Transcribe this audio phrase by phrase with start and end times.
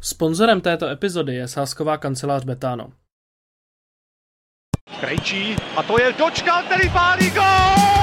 [0.00, 2.92] Sponzorem této epizody je sásková kancelář Betano.
[5.00, 7.99] Krejčí a to je dočkal, který pálí gol!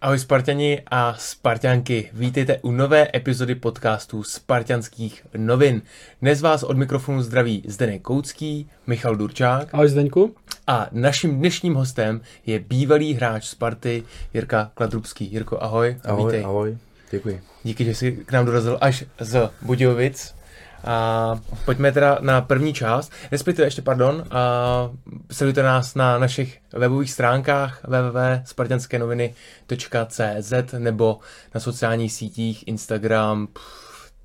[0.00, 5.82] Ahoj Spartani a Spartianky, vítejte u nové epizody podcastu Spartianských novin.
[6.22, 10.34] Dnes vás od mikrofonu zdraví Zdeněk Koucký, Michal Durčák Ahoj Zdeňku.
[10.66, 14.02] a naším dnešním hostem je bývalý hráč Sparty
[14.34, 15.32] Jirka Kladrubský.
[15.32, 15.96] Jirko, ahoj.
[16.04, 16.44] a Ahoj, vítej.
[16.44, 16.78] ahoj,
[17.10, 17.40] děkuji.
[17.64, 20.34] Díky, že jsi k nám dorazil až z Budějovic.
[20.84, 24.90] A pojďme teda na první část, respektive ještě pardon, a
[25.30, 31.18] sledujte nás na našich webových stránkách www.spartianskenoviny.cz nebo
[31.54, 33.48] na sociálních sítích Instagram,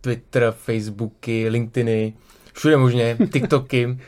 [0.01, 2.13] Twitter, Facebooky, LinkedIny,
[2.53, 3.99] všude možně, TikToky.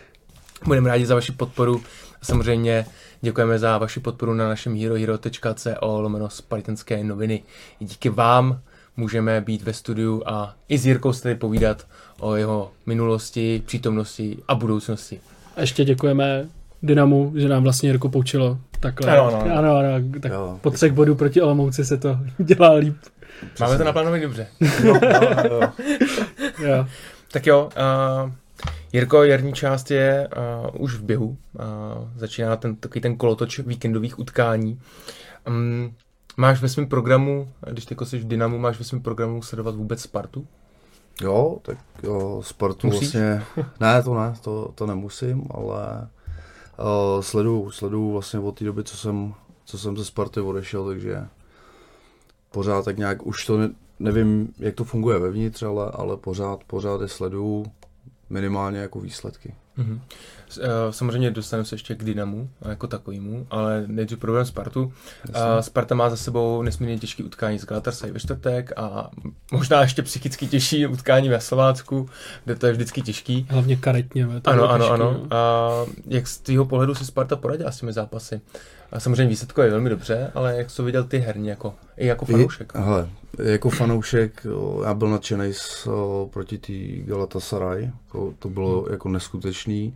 [0.66, 1.82] Budeme rádi za vaši podporu.
[2.22, 2.86] A samozřejmě
[3.22, 7.44] děkujeme za vaši podporu na našem herohero.co lomeno Spartanské noviny.
[7.80, 8.62] Díky vám
[8.98, 11.88] můžeme být ve studiu a i s Jirkou se tady povídat
[12.20, 15.20] o jeho minulosti, přítomnosti a budoucnosti.
[15.56, 16.46] A ještě děkujeme
[16.84, 19.12] Dynamu, že nám vlastně Jirku poučilo takhle.
[19.12, 19.78] Ano, ano, ano.
[19.78, 19.90] ano,
[20.22, 20.60] tak Jo.
[20.62, 22.96] po třech bodů proti Olomouci se to dělá líp.
[23.60, 24.48] Máme to naplánovat dobře.
[24.84, 25.72] Jo, jo, jo.
[26.68, 26.88] Jo.
[27.32, 27.70] Tak jo,
[28.26, 28.32] uh,
[28.94, 30.28] Jirko, jarní část je
[30.76, 31.28] uh, už v běhu.
[31.28, 31.36] Uh,
[32.16, 34.80] začíná ten, takový ten kolotoč víkendových utkání.
[35.48, 35.96] Um,
[36.38, 40.02] máš ve svém programu, když ty jsi v Dynamu, máš ve svém programu sledovat vůbec
[40.02, 40.48] Spartu?
[41.22, 43.02] jo, tak jo, sportu Musíš?
[43.02, 43.44] vlastně,
[43.80, 46.08] ne, to ne, to, to nemusím, ale
[46.80, 49.34] uh, sleduju, sleduju vlastně od té doby, co jsem,
[49.66, 51.28] co jsem ze Sparty odešel, takže
[52.52, 57.02] pořád tak nějak, už to ne, nevím, jak to funguje vevnitř, ale, ale pořád, pořád
[57.02, 57.66] je sleduju
[58.30, 59.56] minimálně jako výsledky.
[59.78, 60.02] Mhm.
[60.62, 64.94] Eh, Samozřejmě dostaneme se ještě k Dynamu eh, jako takovému, ale nejdřív problém Spartu.
[65.34, 69.10] A Sparta má za sebou nesmírně těžký utkání s Galatasaray ve čtvrtek a
[69.52, 72.10] možná ještě psychicky těžší utkání ve Slovácku,
[72.46, 73.48] kde to je vždycky těžký.
[73.50, 74.28] Hlavně karetně.
[74.42, 75.12] to Ano, ano, těžký, ano.
[75.30, 75.38] no.
[75.38, 75.70] A
[76.08, 78.42] jak z tvého pohledu si Sparta poradila s těmi zápasy?
[78.92, 82.06] A samozřejmě výsledko je velmi dobře, ale jak jsi to viděl ty herně, jako, i
[82.08, 82.74] jako fanoušek?
[82.76, 83.10] I, hele,
[83.44, 84.48] jako fanoušek,
[84.86, 85.52] já byl nadšený
[86.30, 86.74] proti té
[87.06, 88.92] Galatasaray, to, to bylo Hmm.
[88.92, 89.10] jako
[89.68, 89.94] neskutečný,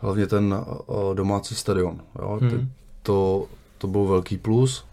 [0.00, 0.54] hlavně ten
[0.86, 2.50] o, domácí stadion, jo, Hmm.
[2.50, 2.70] hmm.
[3.02, 3.46] to,
[3.78, 4.84] to byl velký plus.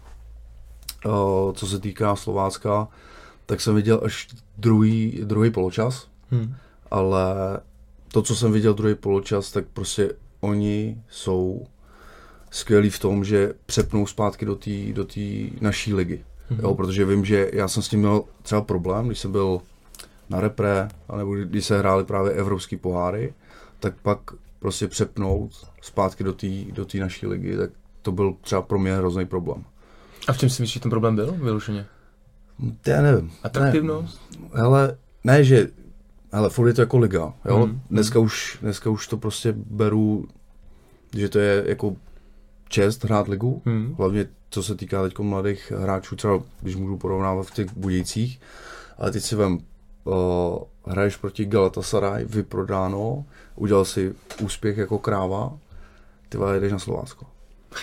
[1.06, 2.88] O, co se týká Slovácka,
[3.46, 4.28] tak jsem viděl až
[4.58, 6.54] druhý, druhý poločas, Hmm.
[6.90, 7.60] ale
[8.12, 11.66] to, co jsem viděl druhý poločas, tak prostě oni jsou
[12.50, 16.24] skvělí v tom, že přepnou zpátky do té do tý naší ligy.
[16.50, 16.60] Mhm.
[16.62, 19.60] Jo, protože vím, že já jsem s tím měl třeba problém, když jsem byl
[20.30, 23.34] na repre, anebo když se hrály právě evropský poháry,
[23.80, 24.18] tak pak
[24.58, 27.70] prostě přepnout zpátky do té do tý naší ligy, tak
[28.02, 29.64] to byl třeba pro mě hrozný problém.
[30.28, 31.86] A v čem si myslíš, že ten problém byl vyloženě?
[32.82, 33.32] To já nevím.
[33.42, 34.20] Atraktivnost?
[34.40, 35.68] Ne, hele, ne, že
[36.32, 37.66] hele, furt je to jako liga, jo?
[37.66, 37.80] Mhm.
[37.90, 40.28] Dneska, už, dneska už to prostě beru,
[41.16, 41.96] že to je jako
[42.68, 43.94] čest hrát ligu, Hmm.
[43.98, 48.40] Hlavně co se týká teď mladých hráčů, třeba když můžu porovnávat v těch Budějcích,
[48.98, 49.58] ale teď si vem,
[50.04, 50.14] uh,
[50.86, 53.24] hraješ proti Galatasaray, vyprodáno,
[53.58, 55.58] udělal si úspěch jako kráva,
[56.28, 57.26] ty vole, jdeš na Slovácko.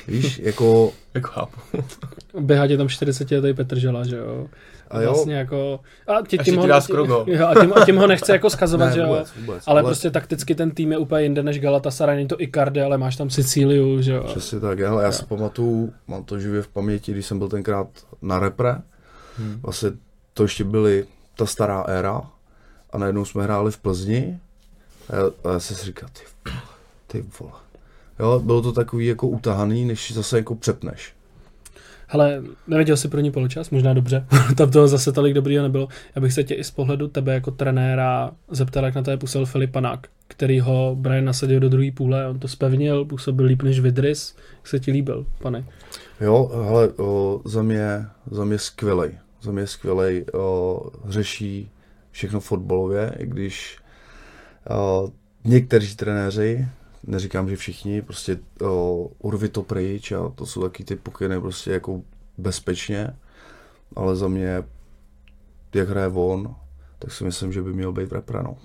[0.08, 1.60] Víš, jako, Jako chápu.
[2.40, 4.48] Běhá tě tam 40 letý Petr Žela, že jo.
[4.90, 5.80] a jo, Vlastně jako...
[6.08, 6.38] A, tě,
[6.80, 7.26] skoro gol.
[7.28, 9.08] jo, a, tím, a tím ho nechce jako skazovat, ne, že jo.
[9.08, 12.82] vůbec, vůbec, Ale, prostě takticky ten tým je úplně jinde než Galatasaray, není to Icardi,
[12.82, 14.24] ale máš tam Sicíliu, že jo.
[14.24, 17.88] Přesně tak, hele, já si pamatuju, mám to živě v paměti, když jsem byl tenkrát
[18.22, 18.76] na repre,
[19.38, 19.60] Hmm.
[19.64, 19.90] vlastně
[20.34, 21.06] to ještě byly
[21.38, 22.22] ta stará éra
[22.90, 24.40] a najednou jsme hráli v Plzni
[25.10, 26.62] a já, jsem si říkal, ty, vole,
[27.08, 27.54] ty vole.
[28.20, 31.14] Jo, bylo to takový jako utahaný, než zase jako přepneš.
[32.08, 33.70] Hele, neviděl jsi první poločas?
[33.70, 34.26] Možná dobře.
[34.58, 35.88] Tam toho zase tolik dobrýho nebylo.
[36.16, 39.46] Já bych se tě i z pohledu tebe jako trenéra zeptal, jak na to působil
[39.46, 43.80] Filip Panák, který ho Brian nasadil do druhé půle, on to spevnil, působil líp než
[43.80, 44.36] Vidris.
[44.58, 45.66] Jak se ti líbil, pane?
[46.22, 49.18] Jo, hele, o, za mě, za mě skvělej.
[49.42, 51.70] Za mě skvělej, o, řeší
[52.12, 53.78] všechno fotbalově, i když
[54.70, 55.12] o,
[55.44, 56.68] někteří trenéři,
[57.08, 61.72] neříkám, že všichni, prostě o, urvi to pryč a to jsou taky ty pokyny prostě
[61.72, 62.02] jako
[62.38, 63.10] bezpečně,
[63.96, 64.64] ale za mě,
[65.74, 66.56] jak hraje on,
[67.00, 68.58] tak si myslím, že by měl být no.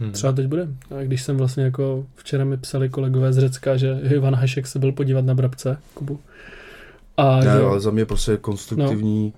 [0.00, 0.12] Hmm.
[0.12, 0.68] Třeba teď bude.
[0.98, 4.78] A když jsem vlastně jako včera mi psali kolegové z Řecka, že Ivan Hašek se
[4.78, 6.20] byl podívat na Brabce, Kubu.
[7.16, 9.32] A Ne, že, ale za mě prostě konstruktivní,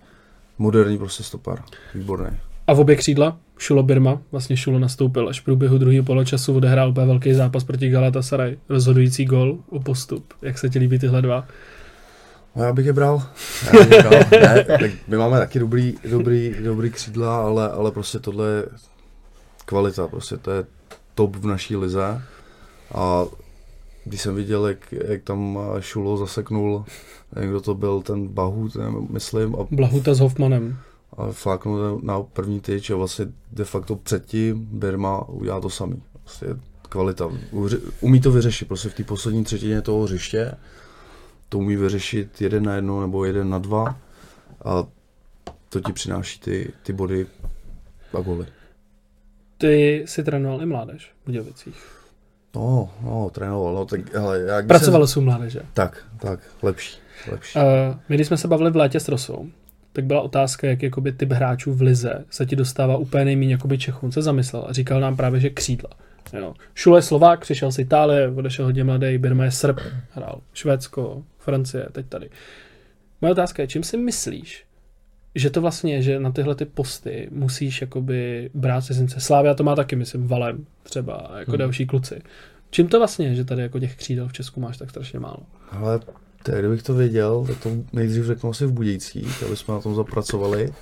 [0.58, 1.62] moderní prostě stopar.
[1.94, 2.38] Výborný.
[2.68, 6.90] A v obě křídla Šulo Birma, vlastně Šulo nastoupil až v průběhu druhého poločasu, odehrál
[6.90, 10.34] úplně velký zápas proti Galatasaray, rozhodující gol o postup.
[10.42, 11.46] Jak se ti líbí tyhle dva?
[12.56, 13.22] No já bych je bral.
[13.72, 14.20] Já bych je bral.
[14.30, 18.64] ne, tak my máme taky dobrý, dobrý, dobrý křídla, ale, ale prostě tohle je
[19.64, 20.64] kvalita, prostě to je
[21.14, 22.22] top v naší lize.
[22.94, 23.24] A
[24.04, 26.84] když jsem viděl, jak, jak tam Šulo zaseknul,
[27.34, 28.76] nevím, kdo to byl, ten Bahut,
[29.10, 30.78] myslím, a, Blahuta s Hoffmanem.
[31.16, 36.02] A fláknul na první tyč a vlastně de facto předtím Birma udělá to samý.
[36.22, 36.46] Prostě
[36.88, 37.30] kvalita.
[38.00, 40.54] Umí to vyřešit, prostě v té poslední třetině toho hřiště
[41.48, 43.98] to umí vyřešit jeden na jedno nebo jeden na dva
[44.64, 44.84] a
[45.68, 47.26] to ti přináší ty, ty body
[48.18, 48.46] a goly.
[49.58, 51.74] Ty si trénoval i mládež v Budějovicích.
[52.54, 55.60] No, no, trénoval, no, tak, hele, jak by Pracoval jsi u mládeže.
[55.72, 56.98] Tak, tak, lepší,
[57.30, 57.58] lepší.
[57.58, 59.48] Uh, my, když jsme se bavili v létě s Rosou,
[59.92, 63.78] tak byla otázka, jak jakoby typ hráčů v Lize se ti dostává úplně nejméně jakoby
[63.78, 64.12] Čechům.
[64.12, 65.90] Se zamyslel a říkal nám právě, že křídla.
[66.32, 66.54] Jo.
[66.74, 69.80] Šule je Slovák, přišel z Itálie, odešel hodně mladý, Birma je Srb,
[70.10, 72.30] hrál Švédsko, Francie, teď tady.
[73.20, 74.64] Moje otázka je, čím si myslíš,
[75.34, 79.20] že to vlastně je, že na tyhle ty posty musíš jakoby brát cizince.
[79.20, 81.58] Slávia to má taky, myslím, Valem třeba, jako hmm.
[81.58, 82.22] další kluci.
[82.70, 85.42] Čím to vlastně je, že tady jako těch křídel v Česku máš tak strašně málo?
[85.70, 86.00] Ale
[86.42, 89.94] tak kdybych to věděl, tak to nejdřív řeknu asi v Budějcích, aby jsme na tom
[89.94, 90.72] zapracovali.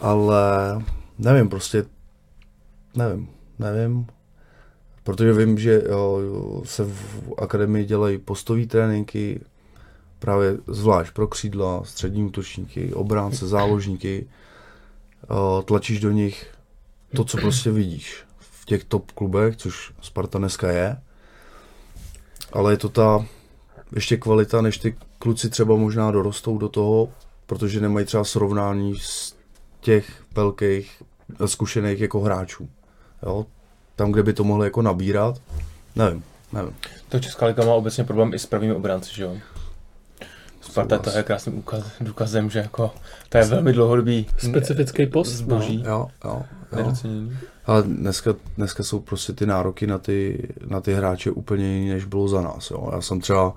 [0.00, 0.42] Ale
[1.18, 1.84] nevím, prostě
[2.96, 3.28] nevím,
[3.58, 4.06] nevím.
[5.04, 6.22] Protože vím, že jo,
[6.64, 9.40] se v akademii dělají postové tréninky,
[10.18, 14.28] právě zvlášť pro křídla, střední útočníky, obránce, záložníky.
[15.64, 16.46] Tlačíš do nich
[17.16, 20.96] to, co prostě vidíš v těch top klubech, což Sparta dneska je.
[22.52, 23.26] Ale je to ta
[23.94, 27.08] ještě kvalita, než ty kluci třeba možná dorostou do toho,
[27.46, 29.36] protože nemají třeba srovnání z
[29.80, 31.02] těch velkých
[31.46, 32.68] zkušených jako hráčů.
[33.22, 33.46] Jo?
[33.96, 35.40] Tam, kde by to mohli jako nabírat,
[35.96, 36.74] nevím, nevím.
[37.08, 39.36] To Česká liga má obecně problém i s pravými obránci, že jo?
[40.60, 42.90] Sparta to je krásným ukaz, důkazem, že jako
[43.28, 45.82] to je velmi dlouhodobý Specifický post, zboží.
[45.86, 45.90] no.
[45.90, 46.42] Jo, jo,
[46.72, 46.76] jo.
[46.76, 47.38] Nedocenění.
[47.66, 52.04] Ale dneska, dneska jsou prostě ty nároky na ty, na ty hráče úplně jiný, než
[52.04, 52.70] bylo za nás.
[52.70, 52.90] Jo.
[52.92, 53.54] Já jsem třeba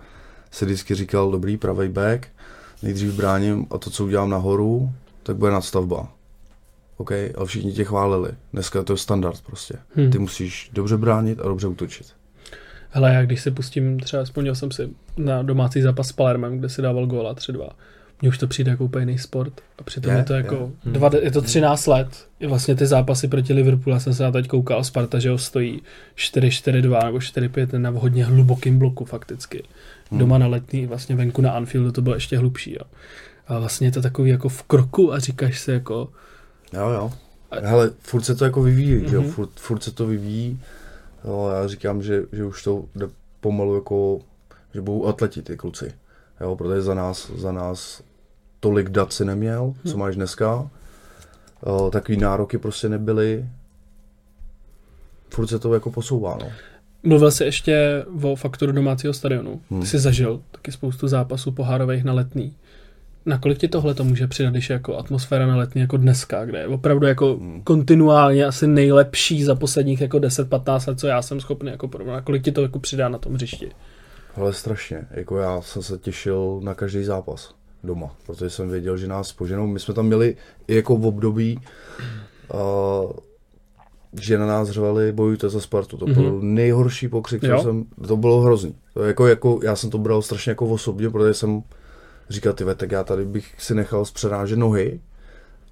[0.51, 2.27] si vždycky říkal, dobrý pravý back,
[2.83, 4.91] nejdřív bráním a to, co udělám nahoru,
[5.23, 6.07] tak bude nadstavba.
[6.97, 8.31] OK, ale všichni tě chválili.
[8.53, 9.73] Dneska to je standard prostě.
[9.95, 10.11] Hmm.
[10.11, 12.07] Ty musíš dobře bránit a dobře útočit.
[12.89, 16.69] Hele, já když si pustím, třeba vzpomněl jsem si na domácí zápas s Palermem, kde
[16.69, 17.69] si dával góla 3-2.
[18.21, 19.61] Mně už to přijde jako úplně jiný sport.
[19.79, 20.89] A přitom Je, je, to jako, je.
[20.89, 20.91] je.
[20.91, 22.27] Dva, je to 13 let.
[22.39, 25.37] I vlastně ty zápasy proti Liverpoolu, já jsem se na teď koukal, Sparta, že ho
[25.37, 25.81] stojí
[26.17, 29.63] 4-4-2 nebo 4-5 na hodně hlubokým bloku fakticky.
[30.11, 30.19] Hmm.
[30.19, 32.71] Doma na letní, vlastně venku na Anfieldu to bylo ještě hlubší.
[32.73, 32.81] Jo.
[33.47, 36.09] A vlastně je to takový jako v kroku a říkáš si jako,
[36.73, 37.11] Jo, jo.
[37.61, 39.13] Hele, furt se to jako vyvíjí, mm-hmm.
[39.13, 39.31] jo, Mhm.
[39.31, 40.59] furt, furt se to vyvíjí.
[41.25, 43.07] Jo, já říkám, že, že už to jde
[43.39, 44.19] pomalu jako,
[44.73, 45.93] že budou atleti ty kluci.
[46.41, 48.01] Jo, protože za nás, za nás
[48.59, 50.69] tolik dat si neměl, co máš dneska.
[51.65, 53.45] Jo, takový nároky prostě nebyly.
[55.29, 56.51] Furt se to jako posouvá, no.
[57.03, 59.61] Mluvil jsi ještě o faktoru domácího stadionu.
[59.71, 59.81] Hmm.
[59.81, 62.53] Ty jsi zažil taky spoustu zápasů pohárových na letný.
[63.25, 66.59] Nakolik ti tohle to může přidat, když je jako atmosféra na letní jako dneska, kde
[66.59, 67.61] je opravdu jako Hmm.
[67.63, 72.13] kontinuálně asi nejlepší za posledních jako 10-15 let, co já jsem schopný jako porovnat.
[72.13, 73.71] Nakolik ti to jako přidá na tom hřišti?
[74.35, 79.07] Ale strašně, jako já jsem se těšil na každý zápas doma, protože jsem věděl, že
[79.07, 79.67] nás poženou.
[79.67, 80.35] My jsme tam měli
[80.67, 81.59] i jako v období,
[82.53, 82.59] uh,
[84.21, 85.97] že na nás řvali bojujte za Spartu.
[85.97, 88.75] To byl nejhorší pokřik, co jsem, to bylo hrozný.
[88.93, 91.63] To jako, jako, já jsem to bral strašně jako osobně, protože jsem
[92.29, 94.99] říkal, ty tak já tady bych si nechal zpřerážet nohy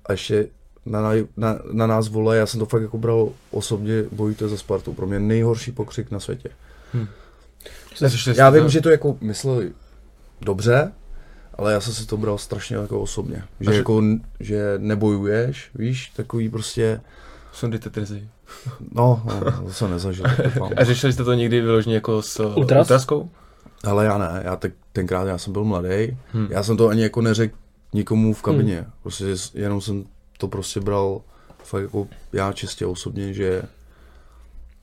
[0.06, 0.48] a ještě
[0.86, 4.58] na, na, na, na nás vole, já jsem to fakt jako bral osobně, bojujte za
[4.58, 4.94] Spartu.
[4.94, 6.50] Pro mě nejhorší pokřik na světě.
[8.02, 9.72] Neslyšeli Já vím, že to jako mysleli
[10.42, 10.92] dobře,
[11.54, 13.44] ale já jsem si to bral strašně jako osobně.
[13.60, 14.04] Že, A že- jako,
[14.40, 17.02] že nebojuješ, víš, takový prostě,
[17.54, 18.28] Sundejte trzy.
[18.92, 20.26] no, no to jsem nezažil.
[20.78, 22.80] A řešili jste to někdy vyloženě jako s uh, Ultras?
[22.86, 23.30] ultraskou?
[23.84, 26.48] Ale já ne, já te, tenkrát já jsem byl mladý, Hmm.
[26.50, 27.56] já jsem to ani jako neřekl
[27.94, 30.06] nikomu v kabině, prostě jenom jsem
[30.38, 31.22] to prostě bral
[31.64, 33.62] fakt jako já čistě osobně, že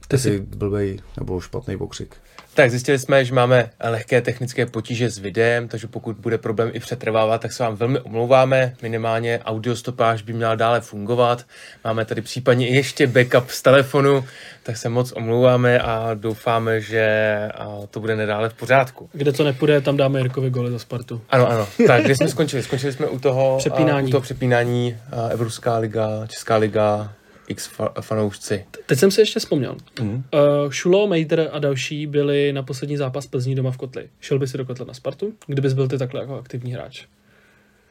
[0.08, 2.16] Ty Taky blbej nebo špatný pokřik.
[2.56, 6.80] Tak zjistili jsme, že máme lehké technické potíže s videem, takže pokud bude problém i
[6.80, 8.74] přetrvávat, tak se vám velmi omlouváme.
[8.82, 11.44] Minimálně audiostopáž by měla dále fungovat.
[11.84, 14.24] Máme tady případně i ještě backup z telefonu,
[14.62, 19.08] tak se moc omlouváme a doufáme, že a, to bude nedále v pořádku.
[19.12, 21.20] Kde to nepůjde, tam dáme Jirkovi goly za Spartu.
[21.30, 21.68] Ano, ano.
[21.86, 22.62] Tak, kde jsme skončili?
[22.62, 24.06] Skončili jsme u toho Přepínání.
[24.06, 24.96] A, u toho přepínání
[25.30, 27.12] Evropská liga, Česká liga,
[27.48, 28.64] X fa- fanoušci.
[28.86, 29.76] Teď jsem si ještě vzpomněl.
[30.00, 30.14] Mhm.
[30.14, 34.08] Uh, Šulo, Mejder a další byli na poslední zápas Plzní doma v Kotli.
[34.20, 37.06] Šel by si do Kotle na Spartu, kdybys byl ty takhle jako aktivní hráč?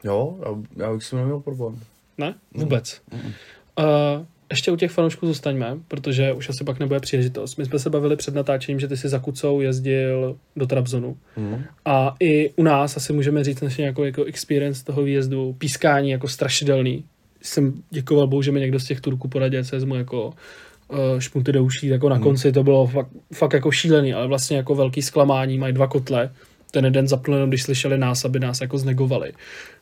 [0.04, 1.80] Jo, já, já bych s tím neměl problém.
[2.18, 2.34] Ne?
[2.54, 3.00] Vůbec.
[3.12, 7.56] Uh, ještě u těch fanoušků zůstaňme, protože už asi pak nebude příležitost.
[7.56, 11.16] My jsme se bavili před natáčením, že ty si za Kucou jezdil do Trabzonu.
[11.36, 11.64] Mm.
[11.84, 16.28] A i u nás asi můžeme říct naše nějakou jako experience toho výjezdu, pískání jako
[16.28, 17.04] strašidelný.
[17.42, 21.52] Jsem děkoval Bohu, že mi někdo z těch Turků poradil, se vezmu jako uh, špunty
[21.52, 25.02] do uší, jako na konci to bylo fakt, fakt jako šílený, ale vlastně jako velký
[25.02, 26.30] zklamání, mají dva kotle,
[26.70, 29.32] ten jeden zapl jenom, když slyšeli nás, aby nás jako znegovali.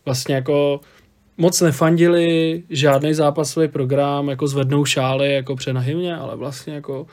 [0.05, 0.81] Vlastně jako
[1.39, 7.07] moc nefandili, žádný zápasový program, jako zvednou šály, jako přenahymně, ale vlastně jako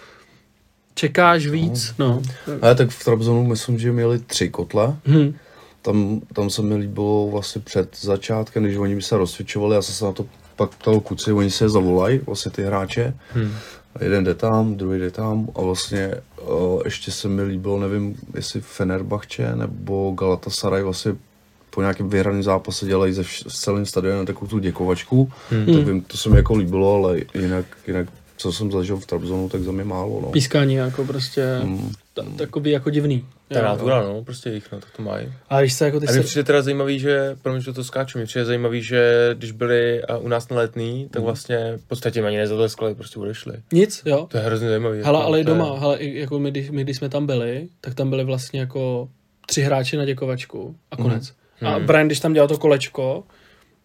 [0.96, 2.22] čekáš víc, no.
[2.62, 4.96] Ale tak v Trabzonu myslím, že měli tři kotle.
[5.08, 5.34] Hm.
[5.82, 9.96] Tam, tam se mi líbilo vlastně před začátkem, když oni by se rozcvičovali, já jsem
[9.96, 13.14] se na to pak ptal kuci, oni se zavolají, vlastně ty hráče.
[13.34, 13.52] Hmm.
[14.02, 18.62] Jeden jde tam, druhý jde tam a vlastně uh, ještě se mi líbilo, nevím, jestli
[18.62, 21.16] Fenerbahce nebo Galatasaray vlastně
[21.70, 25.66] po nějakém vyhraném zápase dělají ze vš- s celým stadionem takovou tu děkovačku, hmm.
[25.66, 28.08] tak vím, to se mi jako líbilo, ale jinak, jinak
[28.42, 30.32] co jsem zažil v Trabzonu, tak za mě málo, no.
[30.32, 31.92] Pískání jako prostě Mm.
[32.14, 33.26] ta, takový jako divný.
[33.48, 33.66] Ta Jo.
[33.66, 35.34] nátura, no, prostě jich, no, tak to mají.
[35.50, 36.28] A když se jako ty A mně se...
[36.28, 40.18] přijde teda zajímavý, že, promiň, že to skáču, mně přijde zajímavý, že když byli a,
[40.18, 43.54] u nás na letný, tak vlastně v podstatě ani nezatleskali, prostě odešli.
[43.74, 44.28] Nic, jo.
[44.32, 45.02] To je hrozně zajímavý.
[45.04, 47.26] Hele, jako, ale i je- doma, hele, i jako my, když, my, když jsme tam
[47.26, 49.10] byli, tak tam byli vlastně jako
[49.48, 51.34] tři hráči na děkovačku a konec.
[51.62, 51.88] A Mhm.
[51.88, 53.24] Brian, když tam dělal to kolečko,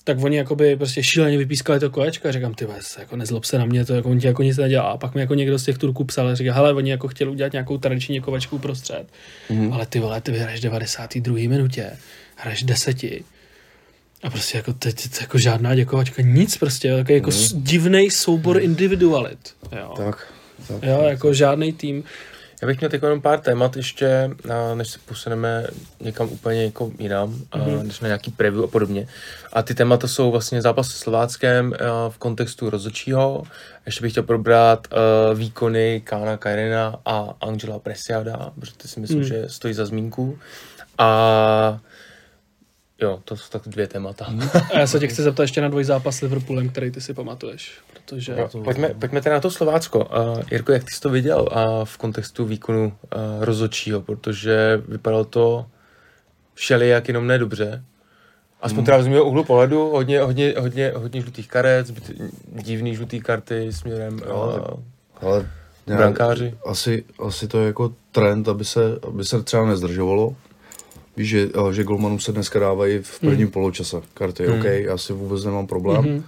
[0.07, 3.59] tak oni jakoby prostě šíleně vypískali to kolečko a říkám, ty vole, jako nezlob se
[3.59, 4.85] na mě, to jako on ti jako nic nedělá.
[4.85, 7.31] A pak mi jako někdo z těch Turků psal a říká, hele, oni jako chtěli
[7.31, 9.07] udělat nějakou tradiční děkovačku uprostřed.
[9.51, 9.73] Mhm.
[9.73, 11.49] Ale ty vole, ty vyhraješ 92.
[11.49, 11.91] minutě,
[12.37, 13.25] hraješ deseti.
[14.23, 17.63] A prostě jako teď jako žádná děkovačka, nic prostě, jako, jako mm.
[17.63, 19.55] divný soubor individualit.
[19.79, 19.95] Jo.
[19.97, 20.33] Tak,
[20.69, 20.83] tak.
[20.83, 22.05] Jo, jako žádný tým.
[22.63, 24.31] Já bych měl teď jenom pár témat ještě,
[24.75, 25.67] než se posuneme
[26.01, 27.83] někam úplně jako jinam, mm-hmm.
[27.83, 29.09] než na nějaký preview a podobně.
[29.53, 33.43] A ty témata jsou vlastně zápas se Slováckem a, v kontextu rozhodčího.
[33.87, 39.19] Ještě bych chtěl probrat uh, výkony Kána Kajrena a Angela Presiada, protože ty si myslím,
[39.19, 39.25] mm.
[39.25, 40.39] že stojí za zmínku.
[40.99, 41.81] A
[43.01, 44.27] jo, to jsou tak dvě témata.
[44.29, 44.43] Mm.
[44.75, 47.73] A já se tě chci zeptat ještě na dvojzápas s Liverpoolem, který ty si pamatuješ.
[47.93, 49.99] Protože Jo, pojďme, pojďme teda na to Slovácko.
[50.05, 55.25] Uh, Jirko, jak ty jsi to viděl uh, v kontextu výkonu uh, rozhodčího, protože vypadalo
[55.25, 55.67] to
[56.55, 57.85] všelijak jenom nedobře.
[58.63, 63.21] Aspoň teda z mého úhlu pohledu, hodně, hodně, hodně, hodně žlutých karet, zbyt- divný žlutý
[63.21, 65.47] karty směrem Jo, uh, Ale
[65.87, 66.55] brankáři.
[66.67, 70.37] Asi, asi to je jako trend, aby se, aby se třeba nezdržovalo.
[71.17, 73.53] Víš, že, eh, že golmanům se dneska dávají v prvním mm.
[73.53, 74.47] poločase karty.
[74.47, 74.59] Mm.
[74.59, 76.05] OK, já si vůbec nemám problém.
[76.05, 76.11] Mm.
[76.11, 76.25] Mhm.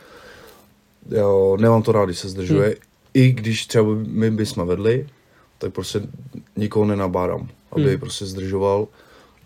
[1.11, 2.66] Jo, nemám to rád, když se zdržuje.
[2.66, 2.76] Hmm.
[3.14, 5.07] I když třeba my bychom vedli,
[5.59, 6.00] tak prostě
[6.57, 8.00] nikoho nenabádám, aby hmm.
[8.00, 8.88] prostě zdržoval.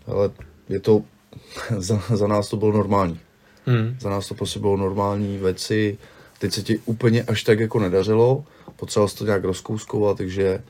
[0.07, 0.31] Ale
[0.69, 1.03] je to,
[1.77, 3.19] za, za nás to bylo normální.
[3.65, 3.97] Hmm.
[3.99, 5.97] Za nás to prostě bylo normální věci.
[6.39, 8.43] Teď se ti úplně až tak jako nedařilo,
[8.75, 10.63] potřeboval to nějak rozkouskovat, takže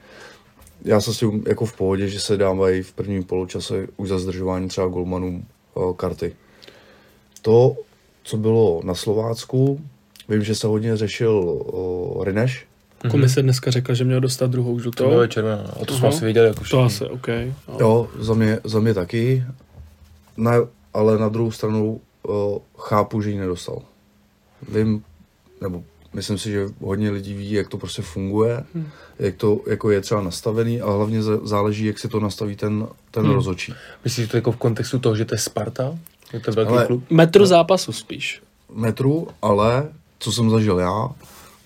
[0.86, 4.68] já jsem si jako v pohodě, že se dávají v prvním poločase už za zdržování
[4.68, 6.36] třeba golmanům o, karty.
[7.42, 7.76] To,
[8.24, 9.82] co bylo na Slovácku,
[10.30, 11.32] vím, že se hodně řešil
[11.66, 12.66] o, Rineš,
[13.12, 15.10] Komise dneska řekla, že měl dostat druhou To žlutou.
[15.10, 16.84] bylo červená, a to jsme asi viděli jako To všichni.
[16.84, 17.28] asi, OK.
[17.68, 17.78] No.
[17.80, 19.44] Jo, za mě, za mě taky.
[20.38, 20.52] Na,
[20.94, 23.82] ale na druhou stranu o, chápu, že ji nedostal.
[24.70, 25.04] Vím,
[25.62, 28.88] nebo myslím si, že hodně lidí ví, jak to prostě funguje, Hmm.
[29.20, 33.24] jak to jako je třeba nastavený a hlavně záleží, jak si to nastaví ten, ten
[33.26, 33.34] Hmm.
[33.36, 33.74] rozhodčí.
[34.04, 35.98] Myslíš že to jako v kontextu toho, že to je Sparta?
[36.34, 37.04] Je to velký Ale- klub?
[37.10, 38.42] Metru zápasu spíš.
[38.74, 39.90] Metru, ale
[40.20, 41.10] co jsem zažil já,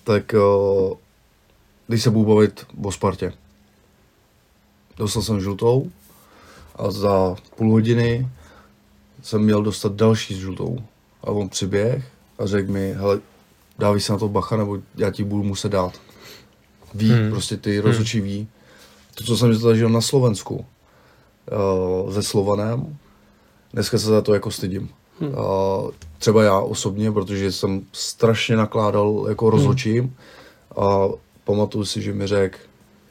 [0.04, 0.96] tak o,
[1.86, 3.32] když se budu bavit o Spartě.
[4.96, 5.90] Dostal jsem žlutou
[6.76, 8.28] a za půl hodiny
[9.22, 10.78] jsem měl dostat další žlutou.
[11.22, 12.04] A on přiběh
[12.38, 13.20] a řekl mi, hele,
[13.78, 16.00] dávej si na to bacha, nebo já ti budu muset dát.
[16.94, 17.18] Ví, Hmm.
[17.18, 17.30] hmm.
[17.30, 18.48] prostě ty rozhodčí ví.
[19.14, 20.66] To, co jsem zažil na Slovensku
[22.04, 22.98] uh, se Slovanem,
[23.72, 24.88] dneska se za to jako stydím.
[25.20, 25.30] Hmm.
[25.30, 30.16] Uh, třeba já osobně, protože jsem strašně nakládal jako rozhodčím
[30.76, 31.08] a
[31.44, 32.58] pamatuju si, že mi řekl,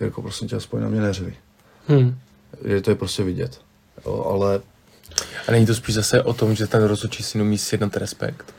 [0.02, 1.36] Jirko, prosím tě, aspoň na mě neřvi.
[1.88, 2.20] Hmm.
[2.66, 3.62] Je to je prostě vidět.
[4.06, 4.62] Jo, ale
[5.48, 8.54] A není to spíš zase o tom, že ten rozhodčí si umí sjednat respekt?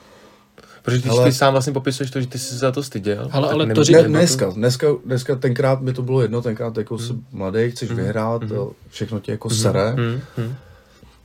[0.88, 3.28] Protože když Ale- ty sám vlastně popisuješ to, že ty jsi se za to styděl.
[3.33, 6.42] Ale- ale to nemůže- řík- ne, nebo dneska, dneska, dneska, tenkrát mi to bylo jedno,
[6.42, 8.54] tenkrát jako jsi mladý, chceš vyhrát, Mhm.
[8.54, 9.90] jo, všechno tě jako sere.
[9.90, 10.54] Hmm, hmm.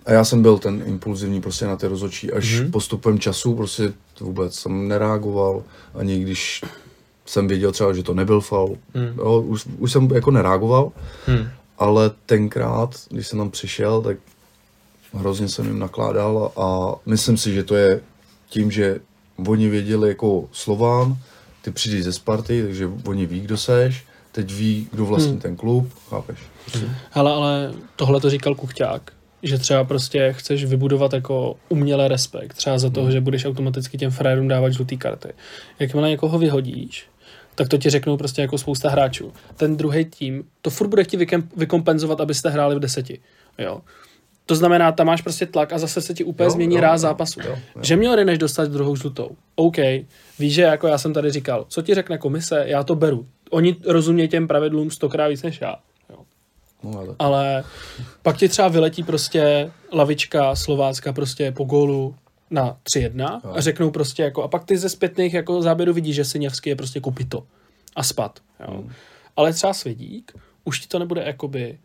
[0.06, 2.72] A já jsem byl ten impulzivní prostě na ty rozhodčí, až Mhm.
[2.72, 5.64] postupem času prostě vůbec jsem nereagoval,
[5.96, 6.62] ani když
[7.26, 8.78] jsem věděl třeba, že to nebyl faul.
[8.96, 9.18] Hmm.
[9.18, 10.92] Jo, už, už jsem jako nereagoval,
[11.26, 11.48] Hmm.
[11.78, 14.18] ale tenkrát, když jsem tam přišel, tak
[15.14, 18.02] hrozně jsem jim nakládal a myslím si, že to je
[18.50, 19.00] tím, že
[19.48, 21.18] oni věděli jako Slován,
[21.62, 25.40] ty přijdeš ze Sparty, takže oni ví, kdo seš, teď ví, kdo vlastní Hmm.
[25.40, 26.40] ten klub, chápeš?
[26.66, 26.90] Prostě.
[27.12, 29.12] Hele, ale tohle to říkal Kuchťák,
[29.44, 34.12] že třeba prostě chceš vybudovat jako umělé respekt, třeba za toho, že budeš automaticky těm
[34.12, 35.30] frérům dávat žlutý karty.
[35.80, 37.08] Jakmile někoho vyhodíš,
[37.56, 39.34] tak to ti řeknou prostě jako spousta hráčů.
[39.56, 41.20] Ten druhý tým to furt bude chtít
[41.58, 43.20] vykompenzovat, abyste hráli v deseti.
[43.58, 43.82] Jo.
[44.46, 47.02] To znamená, tam máš prostě tlak a zase se ti úplně Jo, změní jo, ráz
[47.02, 47.40] jo, zápasu.
[47.42, 47.82] jo, jo.
[47.84, 49.30] Že měl než dostat druhou žlutou.
[49.56, 49.78] OK,
[50.40, 53.28] víš, že jako já jsem tady říkal, co ti řekne komise, já to beru.
[53.52, 55.76] Oni rozumějí těm pravidlům stokrát víc než já.
[56.10, 56.18] Jo
[56.84, 57.64] No, ale ale
[58.22, 62.16] pak ti třeba vyletí prostě lavička slovácka prostě po gólu
[62.50, 66.26] na 3-1 a řeknou prostě jako, a pak ty ze zpětných jako záběrů vidíš, že
[66.26, 67.44] Siněvský je prostě kupito
[67.96, 68.40] a spad.
[68.68, 68.84] Jo.
[69.36, 70.32] Ale třeba Svědík
[70.64, 71.80] už ti to nebude jakoby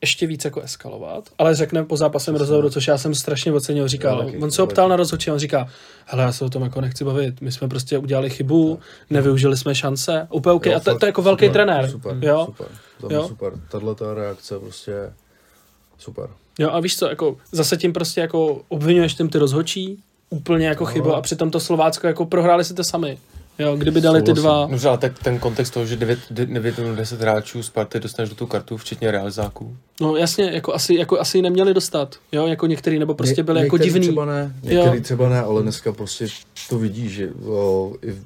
[0.00, 4.24] ještě víc jako eskalovat, ale řekne po zápasem rozhovoru, což já jsem strašně ocenil, říkal,
[4.24, 4.90] taky, on se optal taky.
[4.90, 5.68] na rozhodčí, on říká,
[6.06, 8.78] hele, já se o tom jako nechci bavit, my jsme prostě udělali chybu,
[9.10, 12.16] nevyužili jsme šance, úplně OK, Jo, a to, to je jako velký super, trenér, Super,
[12.20, 12.66] jo, super.
[13.10, 13.28] Jo.
[13.28, 13.52] super.
[13.70, 15.12] Tahle ta reakce prostě
[15.98, 16.28] super.
[16.58, 19.98] Jo a víš co, jako zase tím prostě jako obvinuješ tím ty rozhočí,
[20.30, 20.90] úplně jako No.
[20.90, 23.18] chybu a přitom to Slovácko jako prohráli si to sami.
[23.58, 26.94] Jo, kdyby dali ty dva, Dobře, ale tak ten kontext toho, že 9, 9 nebo
[26.94, 29.76] 10 hráčů z party dostaneš do tu kartu, včetně realizáků.
[30.00, 33.76] no jasně, jako asi, jako asi neměli dostat, jo, jako některý, nebo prostě byli jako
[33.76, 34.06] některý divný.
[34.06, 35.02] Třeba ne, některý Jo.
[35.02, 36.26] třeba ne, ale dneska prostě
[36.68, 38.24] to vidíš, že o, i v,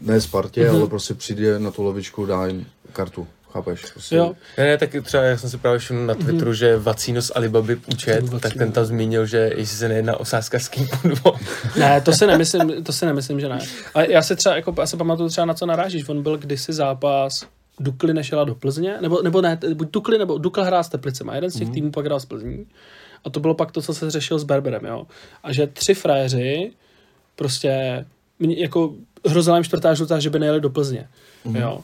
[0.00, 0.76] ne Spartě, Mhm.
[0.76, 3.26] ale prostě přijde na tu levičku, dá jim kartu.
[3.58, 3.92] Chápeš?
[3.92, 7.22] Prostě, Jo, Ne, ne, tak třeba já jsem si právě všiml na Twitteru, že Vacíno
[7.22, 8.40] z Alibaby účet, Vacíno.
[8.40, 11.34] tak ten tam zmínil, že jestli se nejedná o sáskarský podvod.
[11.78, 13.58] ne, to si nemyslím, to si nemyslím, že ne.
[13.94, 16.72] A já se třeba, jako, já se pamatuju třeba na co narážíš, on byl kdysi
[16.72, 17.46] zápas
[17.80, 21.50] Dukly nešela do Plzně, nebo, nebo ne, buď Dukly, nebo Dukla hrál s Teplicema, jeden
[21.50, 22.66] z těch týmů pak hrál s Plzní.
[23.24, 25.06] A to bylo pak to, co se řešil s Berberem, jo.
[25.42, 26.72] A že tři frajeři
[27.36, 28.04] prostě
[28.38, 28.92] mě, jako
[29.26, 31.08] hrozila jim čtvrtá žlutá, že by nejeli do Plzně,
[31.54, 31.80] jo.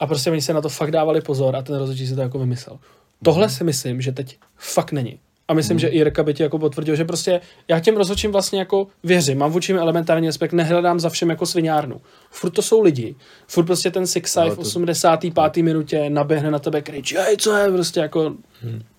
[0.00, 2.38] A prostě oni se na to fakt dávali pozor a ten rozhodčí si to jako
[2.38, 2.78] vymyslel.
[3.24, 5.18] Tohle si myslím, že teď fakt není.
[5.48, 8.58] A myslím, že i Jirka by ti jako potvrdil, že prostě já těm rozhodčím vlastně
[8.58, 12.00] jako věřím, mám vůči elementární respekt, nehledám za všem jako sviňárnu.
[12.30, 13.14] Furt to jsou lidi,
[13.46, 15.62] furt prostě ten Six v to- 85.
[15.62, 18.34] minutě naběhne na tebe krič, hej, co je, prostě jako,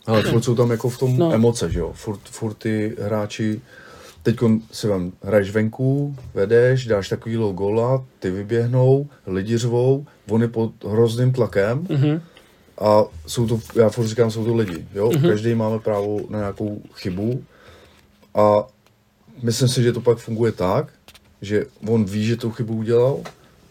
[0.05, 1.33] Ale furt jsou tam jako v tom no.
[1.33, 1.91] emoce, že jo?
[1.95, 3.61] Furt, furt ty hráči,
[4.25, 4.35] teď
[4.71, 10.71] si vám hraješ venku, vedeš, dáš takovýhle góla, ty vyběhnou, lidi řvou, on je pod
[10.83, 12.21] hrozným tlakem mhm,
[12.77, 15.11] a jsou to, já furt říkám, jsou to lidi, jo?
[15.21, 17.43] Každý máme právo na nějakou chybu
[18.35, 18.67] a
[19.43, 20.87] myslím si, že to pak funguje tak,
[21.41, 23.19] že on ví, že tu chybu udělal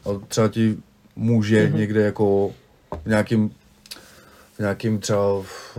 [0.04, 0.76] a třeba ti
[1.16, 2.50] může někde jako
[3.04, 3.50] v nějakým,
[4.54, 5.78] v nějakým třeba, v,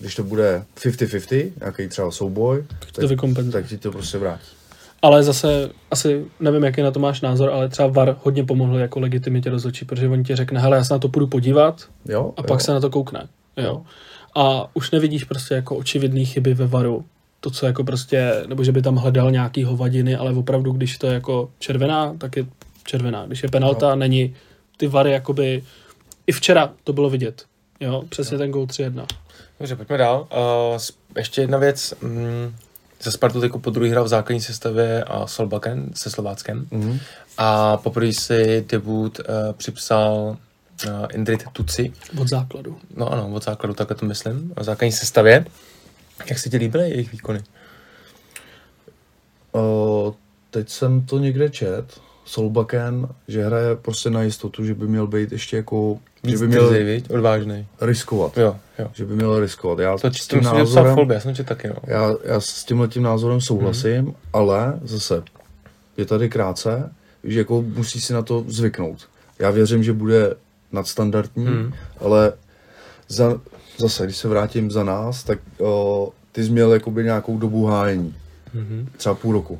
[0.00, 3.52] když to bude 50-50, nějaký třeba souboj, to vykompenzuje.
[3.62, 4.44] tak ti to prostě vrátí.
[5.02, 9.00] Ale zase, asi nevím, jaký na to máš názor, ale třeba VAR hodně pomohl jako
[9.00, 12.32] legitimitě rozhodčí, protože on ti řekne, hele, já se na to půjdu podívat Jo?
[12.36, 12.46] a jo.
[12.48, 13.28] pak se na to koukne.
[13.56, 13.82] Jo.
[14.34, 17.04] A už nevidíš prostě jako očividné chyby ve VARu.
[17.40, 21.06] To, co jako prostě, nebo že by tam hledal nějaký hovadiny, ale opravdu, když to
[21.06, 22.46] je jako červená, tak je
[22.84, 23.26] červená.
[23.26, 24.34] Když je penalta, není
[24.76, 25.64] ty VARy jakoby,
[26.26, 27.44] i včera to bylo vidět.
[27.80, 29.06] Jo, přesně ten gol 3-1.
[29.60, 30.28] Dobře, pojďme dál.
[30.72, 30.78] Uh,
[31.16, 31.94] ještě jedna věc.
[32.00, 32.56] Mm,
[33.02, 36.66] za Spartu teď po druhý hrál v základní sestavě a Solbaken se Slováckem.
[36.70, 37.00] Mhm.
[37.38, 40.36] A poprvé si debut uh, připsal
[40.86, 41.92] uh, Indrit Tuci.
[42.20, 42.78] Od základu.
[42.96, 44.54] No ano, od základu takhle to myslím.
[44.56, 45.44] V základní sestavě.
[46.26, 47.42] Jak se ti líbily jejich výkony?
[49.52, 50.14] O,
[50.50, 55.32] teď jsem to někde čet, Solbaken, že hraje prostě na jistotu, že by měl být
[55.32, 57.10] ještě jako, že by měl drzej, viď?
[57.10, 57.66] Odvážnej.
[57.80, 58.38] riskovat.
[58.38, 58.86] Jo, jo.
[58.94, 59.78] Že by měl riskovat.
[59.78, 60.40] Já To s tím
[60.94, 61.74] folbě, já jsem tě taky, no.
[61.86, 64.14] já, já s tímhle tím názorem souhlasím, Mhm.
[64.32, 65.22] ale zase
[65.96, 66.92] je tady krátce,
[67.24, 69.08] že jako musí si na to zvyknout.
[69.38, 70.34] Já věřím, že bude
[70.72, 71.72] nadstandardní, Mhm.
[72.00, 72.32] ale
[73.08, 73.40] za,
[73.78, 78.14] zase, když se vrátím za nás, tak o, ty jsi měl jakoby nějakou dobu hájení.
[78.54, 78.88] Mhm.
[78.96, 79.58] Třeba půl roku.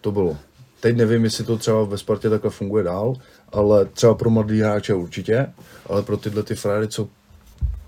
[0.00, 0.36] To bylo.
[0.84, 3.14] Teď nevím, jestli to třeba ve Spartě takhle funguje dál,
[3.52, 5.46] ale třeba pro mladý hráče určitě,
[5.86, 7.08] ale pro tyhle ty frajery, co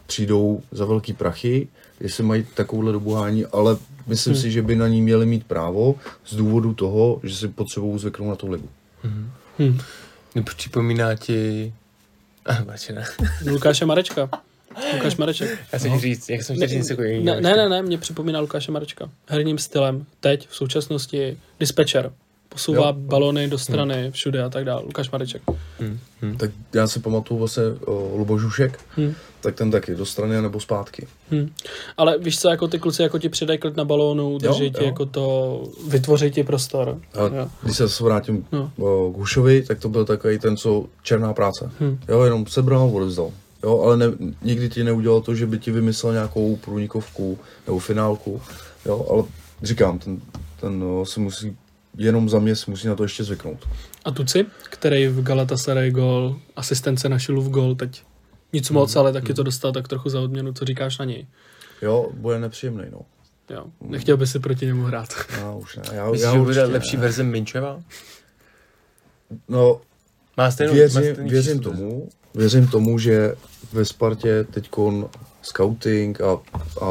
[0.06, 1.68] přijdou za velký prachy,
[2.00, 4.42] jestli mají takovouhle dobuhání, ale myslím hmm.
[4.42, 5.94] si, že by na ní měli mít právo
[6.26, 8.68] z důvodu toho, že si potřebují zvyknout na tu ligu.
[9.58, 9.78] Hm.
[10.34, 11.72] Nepřipomíná ti...
[12.48, 12.64] Ah.
[13.50, 14.30] Lukáše Marečka.
[14.94, 15.58] Lukáš Mareček.
[15.72, 16.00] Já jsem no.
[16.00, 17.40] říct, jak jsem chtěl říct něco jiného.
[17.40, 19.10] ne, ne, ne, ne, mě připomíná Lukáše Marečka.
[19.28, 22.12] Herním stylem, teď, v současnosti, dispečer.
[22.48, 22.92] Posouvá Jo.
[22.96, 24.82] balony do strany, všude a tak dále.
[24.82, 25.42] Lukáš Mareček.
[25.80, 26.36] Hm, hm.
[26.36, 29.14] Tak já si pamatuju vlastně o, Lubožušek, Hm.
[29.40, 31.06] tak ten taky do strany nebo zpátky.
[31.30, 31.50] Hm.
[31.96, 34.86] Ale víš co, jako ty kluci jako ti přidají klid na balónu, drží ti jo.
[34.86, 36.98] jako to, vytvoří ti prostor.
[37.14, 37.48] A Jo.
[37.62, 38.70] když se zase vrátím No.
[38.78, 41.70] o, k Hušovi, tak to byl takový ten, co černá práce.
[41.80, 41.98] Hm.
[42.08, 43.30] Jo, jenom sebral, odevzdal.
[43.64, 44.06] Jo, ale ne,
[44.42, 48.40] nikdy ti neudělal to, že by ti vymyslel nějakou průnikovku nebo finálku.
[48.86, 49.22] Jo, ale
[49.62, 50.20] říkám, ten,
[50.60, 51.56] ten no, si musí,
[51.96, 53.68] jenom za mě si musí na to ještě zvyknout.
[54.04, 58.02] A Tuci, který v Galatasaray gol, asistence na Šilův gol, teď
[58.52, 61.26] nic moc, ale taky to dostal tak trochu za odměnu, co říkáš na něj.
[61.82, 63.00] Jo, bude nepříjemný, no.
[63.50, 63.64] Jo.
[63.80, 65.08] Nechtěl by si proti němu hrát.
[65.38, 65.82] Já už ne.
[65.92, 67.02] Já, Myslíš, já že bude určitě lepší ne.
[67.02, 67.80] verze Minčeva?
[69.48, 69.80] No,
[70.36, 71.72] Má stejnou, má věřím, stejný věřím číslo.
[71.72, 73.34] tomu, věřím tomu, že
[73.72, 74.70] ve Spartě teď
[75.42, 76.88] scouting a, a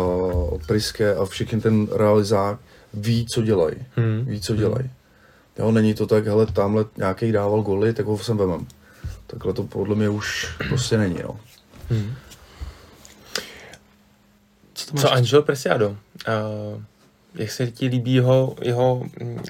[0.68, 2.60] Priske a všechny ten realizák
[2.96, 3.76] ví, co dělají.
[3.96, 4.26] Hmm.
[4.26, 4.90] Ví, co dělají.
[5.60, 8.68] Jo, není to tak, hele, tamhle nějaký dával goly, tak ho sem vemem.
[9.28, 11.40] Takhle to podle mě už prostě není, no.
[14.74, 15.02] Co to máš?
[15.02, 15.90] Co Angel Presiado?
[15.90, 15.96] Uh,
[17.36, 19.04] jak se ti líbí jeho, jeho,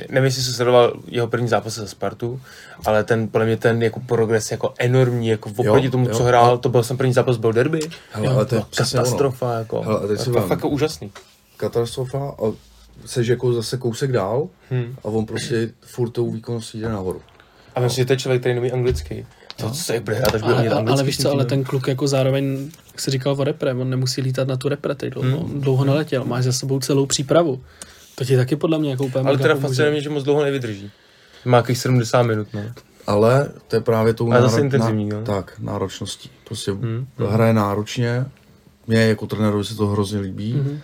[0.10, 2.42] nevím, jestli jsi sledoval jeho první zápas za Spartu,
[2.86, 6.24] ale ten, podle mě ten jako progres jako enormní, jako oproti Jo, tomu, jo, co
[6.24, 6.58] hrál, jo.
[6.58, 7.80] to byl jsem první zápas, byl derby,
[8.12, 9.04] Hele, Jo, ale to je přesně ono.
[9.06, 10.42] katastrofa, jako, Hele, a teď jako vem.
[10.44, 11.12] fakt jako úžasný.
[11.58, 12.52] Katastrofa a
[13.06, 14.96] seš jako zase kousek dál Hmm.
[15.04, 17.22] a on prostě furt tou výkonností jde nahoru.
[17.76, 19.26] A myslím, že to je člověk, který neumí anglicky.
[19.56, 20.92] To, co hrát, až bude Ale, anglicky.
[20.92, 24.22] ale víš co, ale ten kluk jako zároveň, jak jsi říkal o repre, on nemusí
[24.22, 25.62] lítat na tu repre teď dlouho, Hmm.
[25.62, 27.64] dlouho neletěl, máš za sebou celou přípravu.
[28.16, 30.92] To ti taky podle mě jako úplně Ale teda fascinuje mě, že moc dlouho nevydrží.
[31.46, 32.62] Má jakých 70 minut, no.
[33.08, 35.22] Ale to je právě tou Ale zase intenzivní, jo.
[35.26, 36.30] tak, náročností.
[36.44, 37.08] Prostě Hmm.
[37.30, 38.26] hraje náročně.
[38.88, 40.54] Mně jako trenérovi se to hrozně líbí.
[40.54, 40.80] Mhm.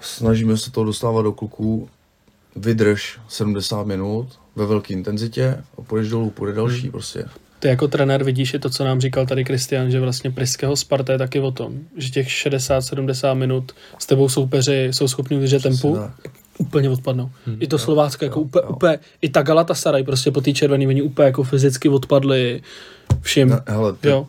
[0.00, 1.88] Snažíme se to dostávat do kluků.
[2.56, 6.90] Vydrž 70 minut ve velké intenzitě a půjdeš dolů, půjde další Hmm.
[6.90, 7.24] prostě.
[7.58, 11.12] Ty jako trenér vidíš i to, co nám říkal tady Kristian, že vlastně Priského Sparta
[11.12, 15.96] je taky o tom, že těch 60-70 minut s tebou soupeři jsou schopni udržet tempu,
[15.96, 16.32] Tak.
[16.58, 17.30] úplně odpadnou.
[17.46, 17.56] Hmm.
[17.60, 18.70] I to Slovácko, jako jo, úplně, jo.
[18.76, 22.62] úplně, i ta Galatasaray prostě po té červený oni úplně jako fyzicky odpadli
[23.20, 23.48] všim.
[23.48, 24.26] Ne, hele, ty, Jo.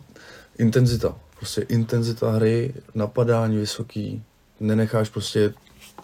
[0.58, 1.14] intenzita.
[1.38, 4.22] Prostě intenzita hry, napadání vysoký,
[4.60, 5.54] nenecháš prostě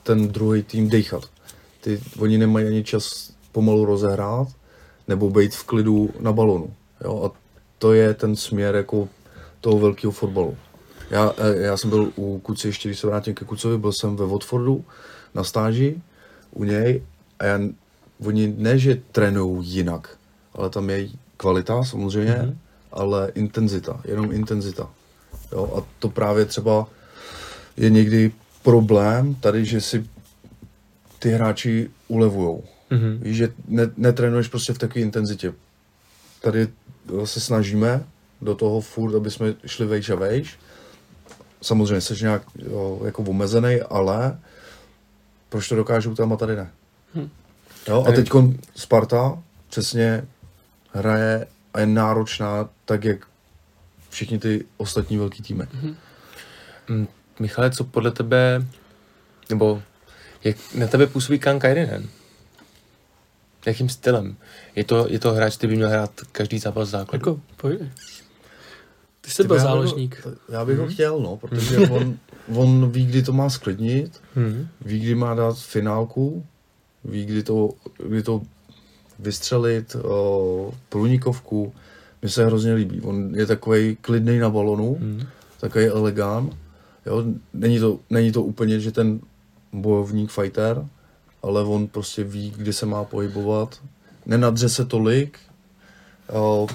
[0.02, 1.24] ten druhý tým dechat.
[1.80, 4.48] Ty, oni nemají ani čas pomalu rozehrát,
[5.08, 6.74] nebo být v klidu na balonu.
[7.04, 7.22] Jo?
[7.24, 7.38] A
[7.78, 9.08] to je ten směr jako
[9.60, 10.56] toho velkého fotbalu.
[11.10, 14.16] Já, eh, já jsem byl u Kuci, ještě když se vrátím ke Kucovi, byl jsem
[14.16, 14.84] ve Watfordu
[15.34, 16.00] na stáži
[16.52, 17.02] u něj
[17.38, 17.60] a já,
[18.26, 20.16] oni ne, že trénují jinak,
[20.54, 22.50] ale tam je kvalita samozřejmě, Mhm.
[22.50, 22.56] mm-hmm.
[22.92, 24.90] ale intenzita, jenom intenzita.
[25.52, 25.72] Jo?
[25.76, 26.86] A to právě třeba
[27.76, 28.32] je někdy
[28.66, 30.07] problém tady, že si
[31.18, 32.64] ty hráči ulevujou.
[32.90, 33.18] Mhm.
[33.22, 35.52] Víš, že ne, netrénuješ prostě v takové intenzitě.
[36.42, 36.68] Tady
[37.24, 38.05] se snažíme
[38.42, 40.59] do toho furt, aby jsme šli vejš a vejš.
[41.62, 44.38] Samozřejmě jsi nějak jo, jako omezený, ale
[45.48, 46.70] proč to dokážou tam a tady ne?
[47.14, 47.29] Hm.
[47.88, 48.31] Jo, a teď
[48.74, 50.24] Sparta přesně
[50.92, 53.26] hraje a je náročná tak, jak
[54.11, 55.64] všichni ty ostatní velký týmy.
[56.88, 57.07] Mm,
[57.40, 58.66] Michale, co podle tebe,
[59.51, 59.83] nebo
[60.44, 62.09] jak na tebe působí Kan Kairinen?
[63.66, 64.37] Jakým stylem?
[64.77, 67.20] Je to, je to hráč, který by měl hrát každý zápas základu?
[67.31, 67.81] Jako, pojď.
[69.20, 70.27] Ty jsi byl já bych ho- záložník.
[70.49, 72.18] Já bych ho chtěl, no, protože on,
[72.55, 74.68] on ví, kdy to má sklidnit, Hmm.
[74.81, 76.46] ví, kdy má dát finálku,
[77.05, 77.70] ví, kdy to,
[78.09, 78.42] kdy to
[79.18, 81.75] vystřelit, o, průnikovku.
[82.22, 83.01] Mně se hrozně líbí.
[83.01, 85.27] On je takový klidný na balonu, Hmm.
[85.61, 86.51] takový elegán.
[87.06, 87.24] Jo?
[87.52, 89.20] Není, to, není to úplně, že ten
[89.72, 90.84] bojovník, fighter,
[91.42, 93.80] ale on prostě ví, kdy se má pohybovat.
[94.26, 95.38] Nenadře se tolik,
[96.32, 96.66] o,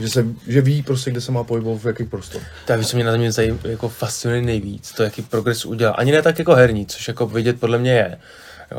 [0.00, 2.46] že, se, že ví prostě, kde se má pohybovat, v jakých prostorech.
[2.66, 5.94] Tak co mě na mě zajím, jako fascinuje nejvíc, to jaký progres udělal.
[5.98, 8.18] Ani ne tak jako herní, což jako vidět podle mě je.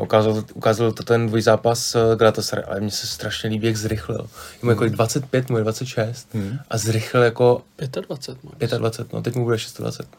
[0.02, 4.28] Ukázal, ukázal to ten dvojzápas uh, Galatasaray, ale mně se strašně líbí, jak zrychlil.
[4.62, 6.58] Mu je kolik 25, mu je 26 Hmm.
[6.70, 7.62] a zrychlil jako
[8.08, 8.78] 25 máš.
[8.78, 10.16] 25, no teď mu bude 26.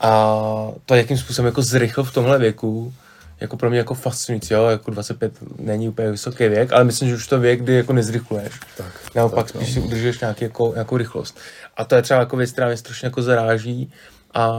[0.00, 2.92] A to, jakým způsobem jako zrychl v tomhle věku,
[3.40, 7.14] jako pro mě jako fascinující, jo, jako 25 není úplně vysoký věk, ale myslím, že
[7.14, 8.52] už to věk, kdy jako nezrychluješ.
[8.76, 9.60] Tak, Naopak tak, no.
[9.60, 11.38] spíš si udržuješ nějaký jako, nějakou rychlost.
[11.76, 13.92] A to je třeba jako věc, která mě strašně jako zaráží
[14.34, 14.52] a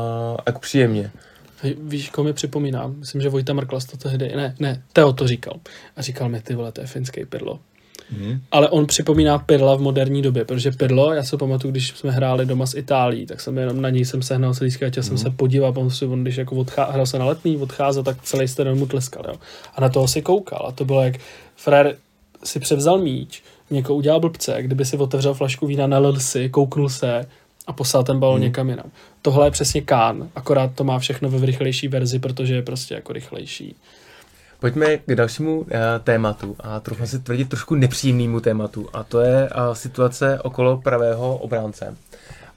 [0.47, 1.11] jako příjemně.
[1.61, 2.87] Hej, Víš, koho mi připomíná?
[2.87, 5.59] Myslím, že Vojta Mrklas to tehdy, ne, ne, Teo to říkal.
[5.95, 7.59] A říkal mi, ty vole, to je finský pirlo.
[8.11, 8.41] Mhm.
[8.51, 12.45] Ale on připomíná Pirla v moderní době, protože Pirlo, já si pamatuju, když jsme hráli
[12.45, 15.29] doma s Itálií, tak jsem jenom na něj jsem sehnal celý skvělý a jsem se
[15.29, 18.85] podíval, pamatuju, on když jako odchá, hrál se na letný, odcházel, tak celý stadion mu
[18.85, 19.35] tleskal, jo.
[19.75, 21.15] A na toho si koukal a to bylo jak
[21.55, 21.95] Frér
[22.43, 27.25] si převzal míč, někoho udělal blbce, kdyby si otevřel flašku vína, nalil si, kouknul se
[27.67, 28.91] a poslal ten balon někam jinam.
[29.21, 33.13] Tohle je přesně Kán, akorát to má všechno ve rychlejší verzi, protože je prostě jako
[33.13, 33.75] rychlejší.
[34.61, 35.67] Pojďme k dalšímu uh,
[36.03, 41.37] tématu a trochu si tvrdit trošku nepříjemnému tématu a to je uh, situace okolo pravého
[41.37, 41.97] obránce.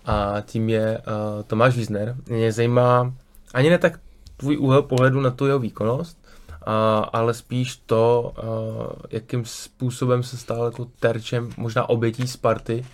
[0.04, 2.16] A tím je uh, Tomáš Wiesner.
[2.28, 3.12] Mě zajímá
[3.54, 4.00] ani ne tak
[4.36, 6.72] tvůj úhel pohledu na tu jeho výkonnost, uh,
[7.12, 12.84] ale spíš to, uh, jakým způsobem se stal jako terčem, možná obětí Sparty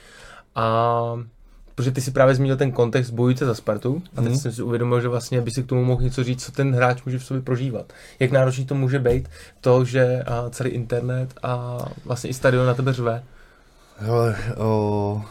[0.54, 1.02] a
[1.80, 4.38] protože ty si právě zmínil ten kontext bojujíce za Spartu a teď Mhm.
[4.38, 7.04] jsem si uvědomil, že vlastně by si k tomu mohl něco říct, co ten hráč
[7.04, 7.92] může v sobě prožívat.
[8.18, 9.28] Jak náročný to může být,
[9.60, 13.22] to, že a, celý internet a vlastně i stadion na tebe řve.
[13.98, 15.22] Hele, o...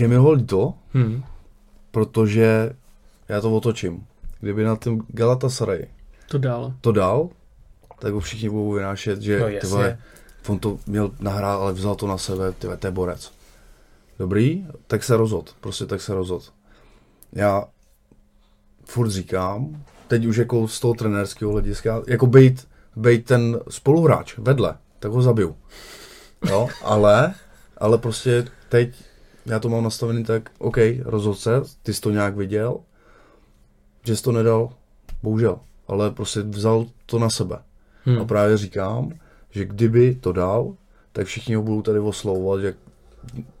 [0.00, 1.22] je mi ho líto, Hmm.
[1.90, 2.70] protože
[3.28, 4.06] já to otočím.
[4.40, 5.86] Kdyby na tom Galatasaray
[6.30, 6.72] To dál.
[6.80, 7.28] to dal,
[7.98, 9.60] tak ho všichni budou vynášet, že No no, jasně.
[9.68, 9.98] tyhle,
[10.48, 13.32] on to měl nahrát, ale vzal to na sebe, tyhle, to je borec.
[14.18, 16.52] Dobrý, tak se rozhod, prostě tak se rozhod.
[17.32, 17.64] Já
[18.84, 24.76] furt říkám, teď už jako z toho trenérského hlediska, jako bejt, bejt ten spoluhráč vedle,
[24.98, 25.56] tak ho zabiju.
[26.50, 27.34] Jo, ale,
[27.78, 29.04] ale prostě teď
[29.46, 32.78] já to mám nastavený tak, OK, rozhod se, ty jsi to nějak viděl,
[34.04, 34.70] že jsi to nedal,
[35.22, 37.58] bohužel, ale prostě vzal to na sebe.
[38.04, 38.20] Hmm.
[38.20, 39.12] A právě říkám,
[39.50, 40.74] že kdyby to dal,
[41.12, 42.74] tak všichni ho budou tady oslovovat, že,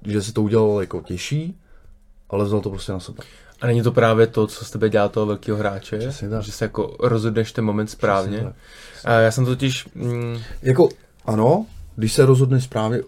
[0.06, 1.58] že si to udělal jako těžší,
[2.30, 3.18] ale vzal to prostě na sebe.
[3.60, 5.98] A není to právě to, co z tebe dělá toho velkého hráče?
[5.98, 6.42] Přesně tak.
[6.42, 8.36] Že se jako rozhodneš ten moment správně?
[8.38, 9.88] Přesně A já jsem totiž...
[9.94, 10.88] Mm, Jako
[11.24, 13.00] ano, když se rozhodneš správně,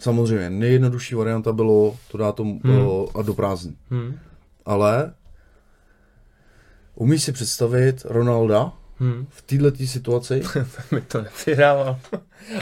[0.00, 2.76] samozřejmě nejjednodušší varianta bylo to dát tomu Hmm.
[2.76, 3.06] hmm.
[3.14, 3.76] a do prázdní.
[3.90, 4.18] hmm,
[4.66, 5.12] Ale
[6.94, 9.26] umíš si představit Ronalda hmm.
[9.30, 10.42] v této situaci?
[10.92, 11.96] mi to nepřihrával.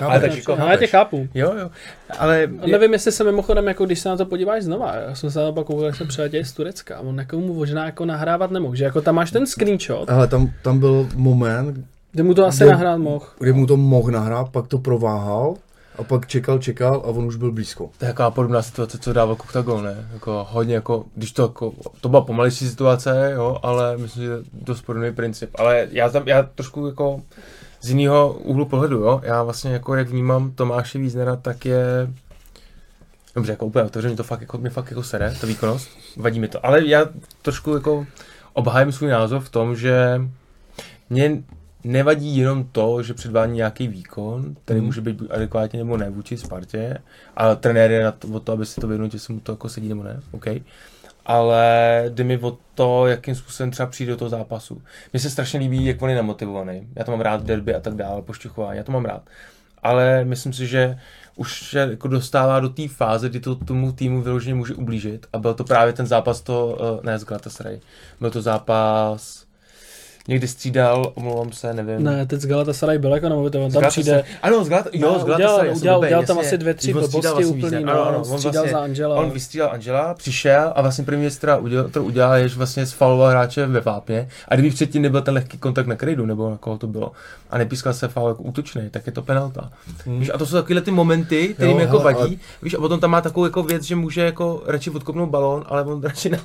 [0.00, 1.28] Ale tak jako- Ale já tě chápu.
[1.34, 1.70] Jo, jo.
[2.18, 2.48] Ale...
[2.62, 5.38] A nevím, jestli se mimochodem, jako když se na to podíváš znova, já jsem se
[5.38, 8.04] na to pak koukal, jak jsem přiletěl z Turecka, a on jako mu možná jako
[8.04, 12.34] nahrávat nemohl, že jako tam máš ten screenshot, Ale tam, tam byl moment, kde mu
[12.34, 13.26] to asi Kde- nahrát mohl.
[13.38, 15.54] kdy mu to mohl nahrát, pak to prováhal
[15.98, 17.90] a pak čekal, čekal a on už byl blízko.
[17.98, 20.08] To je taková podobná situace, co dával Koktagon, ne?
[20.12, 24.82] Jako hodně jako, když to jako, to byla pomalejší situace, jo, ale myslím, že dost
[24.82, 25.50] podobný princip.
[25.58, 27.22] Ale já tam, já trošku jako
[27.80, 32.08] z jiného úhlu pohledu, jo, já vlastně jako jak vnímám Tomáše Víznera, tak je
[33.36, 36.48] Dobře, jako úplně otevřeně to fakt jako, mě fakt jako sere, ta výkonnost, vadí mi
[36.48, 36.66] to.
[36.66, 37.06] Ale já
[37.42, 38.06] trošku jako
[38.52, 40.20] obhájím svůj názor v tom, že
[41.10, 41.42] mě
[41.86, 44.86] nevadí jenom to, že předvádí nějaký výkon, který Mhm.
[44.86, 46.98] může být adekvátně nebo ne vůči Spartě,
[47.36, 49.68] a trenér je na to, o to, aby si to vyhodnotil, jestli mu to jako
[49.68, 50.46] sedí nebo ne, OK.
[51.26, 54.82] Ale jde mi o to, jakým způsobem třeba přijde do toho zápasu.
[55.12, 56.88] Mně se strašně líbí, jak on je namotivovaný.
[56.96, 59.22] Já to mám rád, derby a tak dále, pošťuchování, já to mám rád.
[59.82, 60.98] Ale myslím si, že
[61.36, 65.26] už se jako dostává do té fáze, kdy to tomu týmu vyloženě může ublížit.
[65.32, 67.80] A byl to právě ten zápas to, eh, ne z Galatasaray,
[68.20, 69.45] byl to zápas,
[70.28, 72.04] někdy střídal, omlouvám se, nevím.
[72.04, 75.22] Ne, teď z Galatasaray byl jako nemovitý, on tam přijde, Ano, z Galatasaray, jo, z
[75.22, 78.18] udělal- Galatasaray, udělal- blbej, udělal tam asi dvě, tři blbosti vlastně úplný, no, Ano, ano,
[78.18, 79.16] on střídal vlastně- za Angela.
[79.16, 82.86] On vystřídal Angela, přišel a vlastně první věc, která udělal, kterou udělal, je, že vlastně
[82.86, 84.28] sfaloval hráče ve vápně.
[84.48, 87.12] A kdyby předtím nebyl ten lehký kontakt na krejdu, nebo na koho to bylo,
[87.50, 89.70] a nepískal se faul jako útočný, tak je to penalta.
[90.06, 90.20] Hmm.
[90.20, 92.40] Víš, a to jsou takovéhle ty momenty, které mi jako vadí.
[92.62, 95.82] Víš, a potom tam má takovou jako věc, že může jako radši odkopnout balón, ale
[95.84, 96.38] on radši na,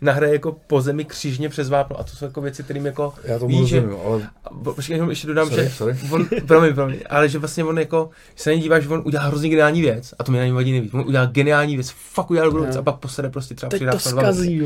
[0.00, 2.00] nahraje jako po zemi křížně přes vápno.
[2.00, 4.28] A to jsou jako věci, kterým jako Já tomu víš, že, rozumím, ale
[4.74, 5.96] Počkej, jenom ještě dodám, Sorry, že sorry.
[6.10, 9.02] on, promiň, promiň, ale že vlastně on jako, když se na něj díváš, že on
[9.04, 10.94] udělá hrozně geniální věc a to mě na něm vadí nejvíc.
[10.94, 12.80] On udělá geniální věc, fakt udělá dobrou věc Jo.
[12.80, 14.62] a pak posede prostě třeba Teď přidá to zkazí,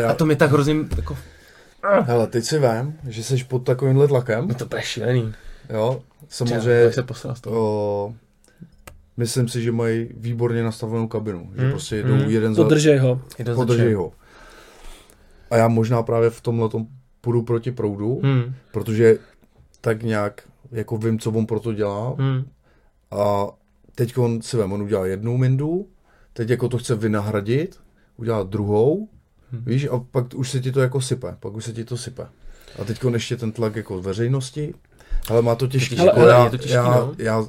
[0.00, 1.16] já, A to mi tak hrozně, jako,
[2.02, 5.32] hele, teď si vím, že jsi pod takovýmhle tlakem, mi to bude šílený.
[5.70, 7.56] jo, samozřejmě, se poslal z toho.
[7.60, 8.14] o,
[9.16, 12.30] myslím si, že mají výborně nastavenou kabinu, že Hmm, prostě jdou hmm.
[12.30, 13.20] jeden za, Podržej ho.
[13.54, 14.12] podržej ho.
[15.54, 16.86] A já možná právě v tomhle tom
[17.20, 19.18] půjdu proti proudu, Hmm, protože
[19.80, 22.44] tak nějak jako vím, co on pro to dělá hmm,
[23.10, 23.46] a
[23.94, 25.86] teď on si vem, on udělá jednu mindu,
[26.32, 27.80] teď jako to chce vynahradit,
[28.16, 29.08] udělá druhou,
[29.52, 29.62] Hmm.
[29.66, 32.26] víš, a pak už se ti to jako sype, pak už se ti to sype.
[32.78, 34.74] A teď ještě ten tlak jako veřejnosti,
[35.30, 35.98] ale má to těžký.
[35.98, 37.14] Ale- Jako ale já, to těžký, já, no.
[37.18, 37.44] já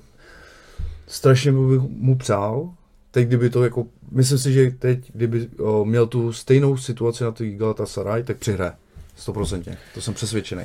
[1.08, 2.74] strašně bych mu přál,
[3.16, 7.32] teď kdyby to jako, myslím si, že teď, kdyby o, měl tu stejnou situaci na
[7.32, 8.72] té Galatasaray, tak přihraje.
[9.20, 9.78] 100%.
[9.94, 10.64] To jsem přesvědčený.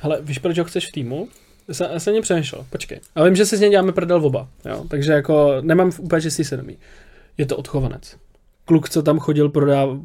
[0.00, 1.28] Hele, víš, proč ho chceš v týmu?
[1.68, 3.00] Já jsem, jsem mě přemýšlel, počkej.
[3.14, 4.84] A vím, že si z něj děláme prdel oba, jo?
[4.88, 6.78] takže jako nemám úplně čistý svědomí.
[7.38, 8.16] Je to odchovanec.
[8.64, 9.98] Kluk, co tam chodil prodávat,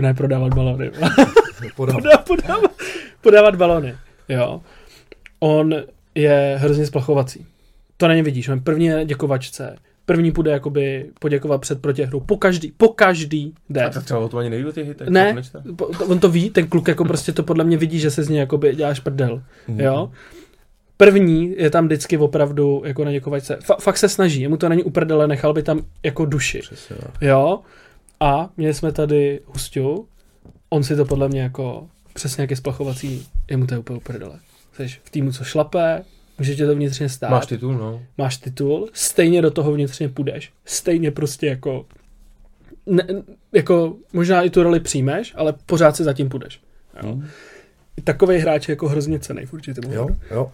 [0.00, 0.90] ne prodávat balony,
[1.76, 2.72] podávat, podávat,
[3.20, 3.94] podávat balony,
[4.28, 4.62] jo.
[5.40, 5.74] On
[6.14, 7.46] je hrozně splachovací.
[7.96, 9.76] To na ně vidíš, on první je děkovačce,
[10.08, 13.84] první půjde jakoby poděkovat před protěhrou, po každý, po každý jde.
[13.84, 15.08] A to třeba o tom ani nejdu těch hitech.
[15.08, 15.62] Ne, to nečte.
[15.76, 18.22] po- to- on to ví, ten kluk jako prostě to podle mě vidí, že se
[18.22, 19.80] z něj jakoby děláš prdel, Mhm.
[19.80, 20.10] jo.
[20.96, 23.58] První je tam vždycky opravdu jako na děkovačce.
[23.62, 27.10] Fa- fakt se snaží, jemu to není uprdele, nechal by tam jako duši, Přesně tak.
[27.20, 27.60] jo.
[28.20, 30.06] A měli jsme tady Hustiu,
[30.70, 34.38] on si to podle mě jako přesně jak je splachovací, jemu to je úplně uprdele.
[34.76, 36.02] Jsi v týmu, co šlape,
[36.38, 38.02] může tě to vnitřně stát, Máš titul, no.
[38.18, 41.86] máš titul, stejně do toho vnitřně půjdeš, stejně prostě jako,
[42.86, 43.06] ne,
[43.52, 46.60] jako možná i tu roli přijmeš, ale pořád si zatím půjdeš.
[47.02, 47.08] Jo.
[47.14, 47.28] Mhm.
[48.04, 50.52] Takový hráč je jako hrozně cený v určitém Jo, jo.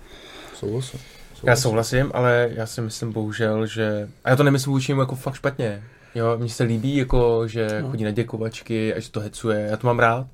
[0.55, 1.01] Souhlasím.
[1.47, 4.09] Já souhlasím, ale já si myslím bohužel, že...
[4.25, 5.83] A já to nemyslím vůči němu jako fakt špatně.
[6.15, 7.91] Jo, mně se líbí, jako, že no.
[7.91, 10.27] chodí na děkovačky a že to hecuje, já to mám rád,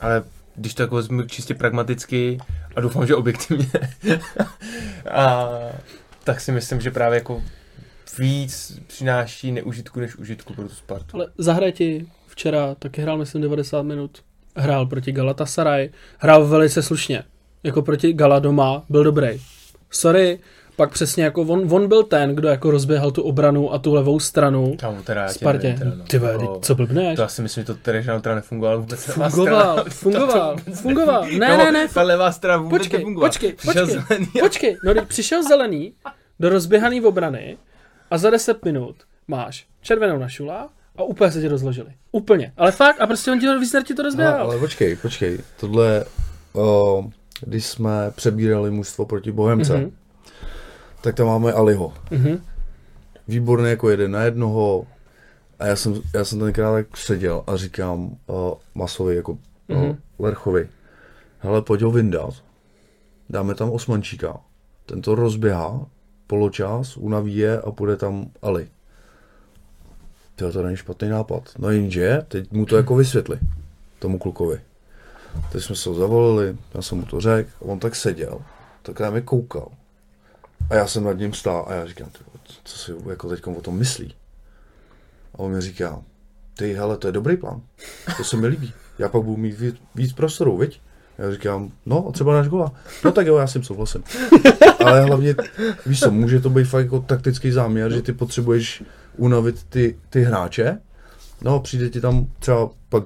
[0.00, 2.38] ale když to jako vezmu čistě pragmaticky
[2.76, 3.66] a doufám, že objektivně,
[5.10, 5.48] a
[6.24, 7.42] tak si myslím, že právě jako
[8.18, 11.16] víc přináší neužitku než užitku pro tu Spartu.
[11.16, 14.22] Ale zahraj ti včera taky hrál, myslím, 90 minut.
[14.56, 17.24] Hrál proti Galatasaray, hrál velice slušně.
[17.62, 19.28] Jako proti Gala doma, byl dobrý.
[19.90, 20.38] Sorry,
[20.76, 24.20] pak přesně jako on, on byl ten, kdo jako rozběhal tu obranu a tu levou
[24.20, 25.62] stranu Kámo, teda já tě Spartě.
[25.66, 26.04] nevím, teda, no.
[26.04, 27.16] Ty vole, Jako, co blbneš?
[27.16, 29.00] To já si myslím, že to Terežan teda nefungovalo vůbec.
[29.04, 29.84] Fungoval, strana.
[29.90, 31.26] fungoval, To fungoval.
[31.38, 33.28] Ne, ne, ne, Ta levá strana vůbec Počkej, nefungovala.
[33.28, 35.92] počkej, Přišel počkej, zelený a- počkej, no teď přišel zelený
[36.40, 37.56] do rozběhaný obrany
[38.10, 38.96] a za 10 minut
[39.28, 41.88] máš červenou na šula a úplně se ti rozložili.
[42.12, 42.52] Úplně.
[42.56, 44.40] Ale fakt, a prostě on ti to ti to No, rozběhal.
[44.40, 45.38] ale počkej, počkej.
[45.60, 46.04] Tohle,
[46.52, 47.04] o,
[47.40, 49.90] když jsme přebírali mužstvo proti Bohemce, Mhm.
[51.02, 51.92] Tak tam máme Aliho.
[52.10, 52.42] Mhm.
[53.28, 54.86] Výborný jako jeden na jednoho.
[55.58, 59.38] A já jsem, já jsem tenkrát tak seděl a říkám uh, Masovi, jako
[59.68, 59.84] Mhm.
[59.88, 60.68] uh, Lerchovi,
[61.38, 62.34] hele, pojď ho vyndat,
[63.30, 64.40] dáme tam Osmančíka,
[64.86, 65.86] ten to rozběhá,
[66.26, 68.68] poločas, unaví je a půjde tam Ali.
[70.36, 71.50] Tyjo, to není špatný nápad.
[71.58, 73.38] No jenže, teď mu to jako vysvětli,
[73.98, 74.60] tomu klukovi.
[75.52, 78.40] Teď jsme se ho zavolili, já jsem mu to řekl, a on tak seděl,
[78.82, 79.68] tak na mě koukal.
[80.70, 82.08] A já jsem nad ním stál a já říkám,
[82.64, 84.14] co si jako teď o tom myslí.
[85.34, 86.02] A on mi říká,
[86.56, 87.60] ty hele, to je dobrý plán,
[88.16, 88.72] to se mi líbí.
[88.98, 90.80] Já pak budu mít víc, víc prostoru, viď?
[91.18, 92.72] Já říkám, no a třeba náš gola.
[93.04, 94.04] No tak jo, já s tím souhlasím.
[94.84, 95.34] Ale hlavně,
[95.86, 98.82] víš co, může to být fakt jako taktický záměr, že ty potřebuješ
[99.16, 100.78] unavit ty, ty hráče,
[101.42, 103.04] no přijde ti tam třeba pak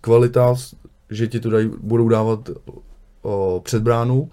[0.00, 0.54] kvalita,
[1.10, 2.50] že ti to dají, budou dávat
[3.22, 4.30] o, před bránu,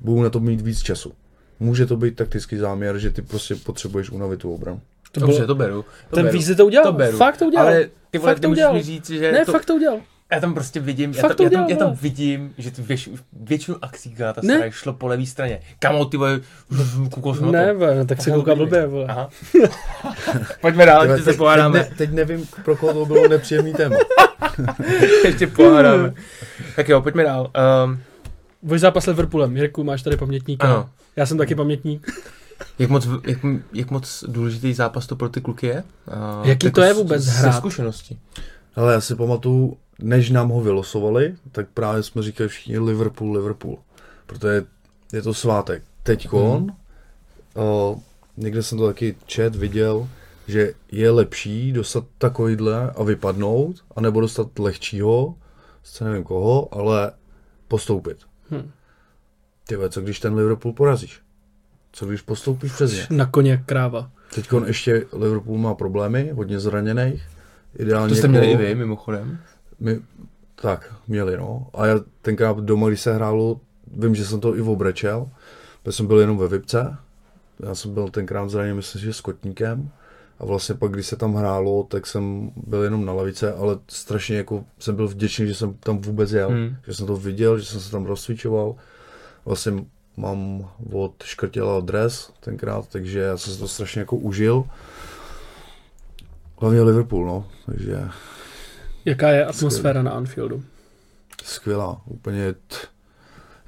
[0.00, 1.12] budou na to mít víc času.
[1.60, 4.80] Může to být taktický záměr, že ty prostě potřebuješ unavit tu obranu.
[5.12, 5.84] To Dobře, bylo, to beru.
[6.10, 6.38] To ten beru.
[6.38, 6.86] Vízi to udělal.
[6.86, 7.16] To beru.
[7.18, 7.66] Fakt to udělal.
[7.66, 8.74] Ale ty vole, Fakt ty to udělal.
[8.74, 9.98] mi říct, že ne, to, fakt to udělal.
[10.32, 11.98] já tam prostě vidím, já Fakt tam, to já, tam, udělal, já tam vole.
[12.02, 14.14] vidím, že ty věč, většinu akcí Ne.
[14.16, 15.60] Galatasaray šlo po levé straně.
[15.78, 16.40] Kamo, ty vole,
[17.10, 17.78] koukal jsem na Ne, to.
[17.78, 19.06] vole, no, tak se kouká blbě, vole.
[19.08, 19.28] Aha.
[20.60, 21.78] Pojďme dál, ještě se teď, pohádáme.
[21.80, 23.96] teď, ne, teď nevím, pro koho to bylo nepříjemný téma.
[25.24, 26.14] ještě pohádáme.
[26.76, 27.50] Tak jo, pojďme dál.
[27.84, 27.98] Um,
[28.62, 29.56] Voj zápas s Liverpoolem.
[29.56, 30.66] Jirku, máš tady pamětníka.
[30.66, 30.88] ano.
[31.16, 32.10] Já jsem taky pamětník.
[32.78, 33.38] Jak moc, jak,
[33.72, 35.84] jak moc důležitý zápas to pro ty kluky je?
[36.42, 37.52] Uh, Jaký to je vůbec Ze hrát?
[37.56, 38.18] zkušenosti.
[38.76, 43.78] Ale já si pamatuju, než nám ho vylosovali, tak právě jsme říkali všichni Liverpool, Liverpool.
[44.26, 44.64] Protože
[45.12, 45.82] je to svátek.
[46.02, 46.70] Teďkon, Mhm.
[47.54, 47.98] o,
[48.36, 50.08] někde jsem to taky čet, viděl,
[50.48, 55.34] že je lepší dostat takovýhle a vypadnout, anebo dostat lehčího,
[55.84, 57.12] se nevím koho, ale
[57.68, 58.18] postoupit.
[58.50, 58.70] Hm.
[59.68, 61.20] Ty co když ten Liverpool porazíš?
[61.92, 63.06] Co když postoupíš přes ně?
[63.10, 64.10] Na koně jak kráva.
[64.34, 67.22] Teď ještě Liverpool má problémy, hodně zraněných.
[67.78, 69.38] Ideálně To jste jako- měli i vy, mimochodem.
[69.80, 70.00] My,
[70.54, 71.66] tak, měli, no.
[71.74, 73.60] A já tenkrát doma, když se hrálo,
[73.96, 75.28] vím, že jsem to i obrečel,
[75.82, 76.96] protože jsem byl jenom ve Vipce.
[77.60, 79.90] Já jsem byl tenkrát zraněný, myslím, že s Kotníkem.
[80.38, 84.36] A vlastně pak, když se tam hrálo, tak jsem byl jenom na lavice, ale strašně
[84.36, 86.48] jako jsem byl vděčný, že jsem tam vůbec jel.
[86.48, 86.76] Hmm.
[86.86, 88.74] Že jsem to viděl, že jsem se tam rozcvičoval.
[89.46, 89.84] Vlastně
[90.16, 94.64] mám od Škrtěla dres tenkrát, takže já jsem si to strašně jako užil.
[96.60, 97.48] Hlavně Liverpool, no.
[97.66, 98.08] Takže
[99.04, 100.62] Jaká je atmosféra na Anfieldu?
[101.44, 102.76] skvělá, úplně, t-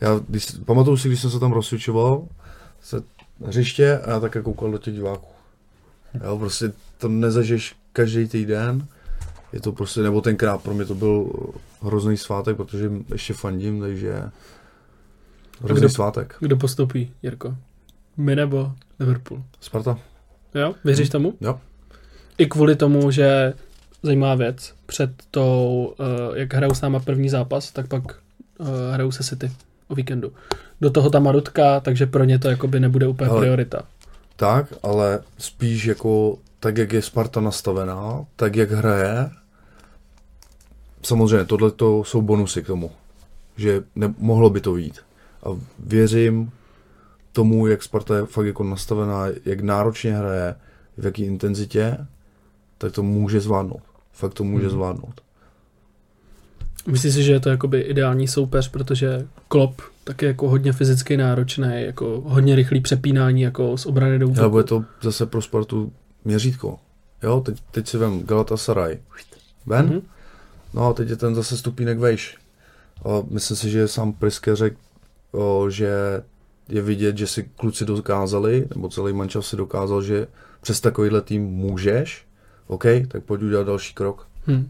[0.01, 2.29] Já když, pamatuju si, když jsem se tam rozsvičoval,
[2.83, 3.03] se
[3.41, 5.26] na hřiště a já také koukal do těch diváků.
[6.24, 8.87] Jo, prostě to nezažiješ každý týden.
[9.53, 11.33] Je to prostě, nebo tenkrát pro mě to byl
[11.83, 14.22] hrozný svátek, protože ještě fandím, takže
[15.61, 16.36] hrozný kdo- svátek.
[16.40, 17.56] Kdo postoupí, Jirko?
[18.16, 19.42] My nebo Liverpool?
[19.61, 19.98] Sparta?
[20.54, 20.74] Jo?
[20.84, 21.34] Věříš tomu?
[21.40, 21.61] Jo.
[22.38, 23.54] I kvůli tomu, že
[24.02, 25.94] zajímavá věc, před tou,
[26.30, 28.02] uh, jak hrajou s náma první zápas, tak pak
[28.59, 29.52] uh, hrajou se City
[29.88, 30.32] o víkendu.
[30.80, 33.82] Do toho ta Marutka, takže pro ně to jakoby nebude úplně Ale- priorita.
[34.36, 39.30] Tak, ale spíš jako tak, jak je Sparta nastavená, tak, jak hraje.
[41.02, 42.90] Samozřejmě, tohle to jsou bonusy k tomu,
[43.56, 45.00] že ne, mohlo by to vít.
[45.43, 46.51] A věřím
[47.32, 50.55] tomu, jak Sparta je fakt jako nastavená, jak náročně hraje,
[50.99, 51.97] v jaký intenzitě,
[52.78, 53.82] tak to může zvládnout.
[54.12, 54.70] Fakt to může Hmm.
[54.74, 55.20] zvládnout.
[56.86, 61.16] Myslíš si, že je to jakoby ideální soupeř, protože Klopp tak je jako hodně fyzicky
[61.16, 64.51] náročný, jako hodně rychlý přepínání jako z obrany do Ale útoku.
[64.51, 65.93] bude to zase pro Spartu
[66.24, 66.78] měřítko.
[67.22, 68.99] Jo, teď, teď si vem Galatasaray.
[69.66, 69.86] Ven?
[69.86, 70.01] Mhm.
[70.74, 72.36] No a teď je ten zase stupínek vejš.
[73.05, 74.76] A myslím si, že sám Priske řekl,
[75.33, 75.91] o, že
[76.68, 80.26] je vidět, že si kluci dokázali, nebo celý mančav si dokázal, že
[80.61, 82.26] přes takovýhle tým můžeš,
[82.66, 84.29] OK, tak pojď udělat další krok.
[84.47, 84.68] Hm.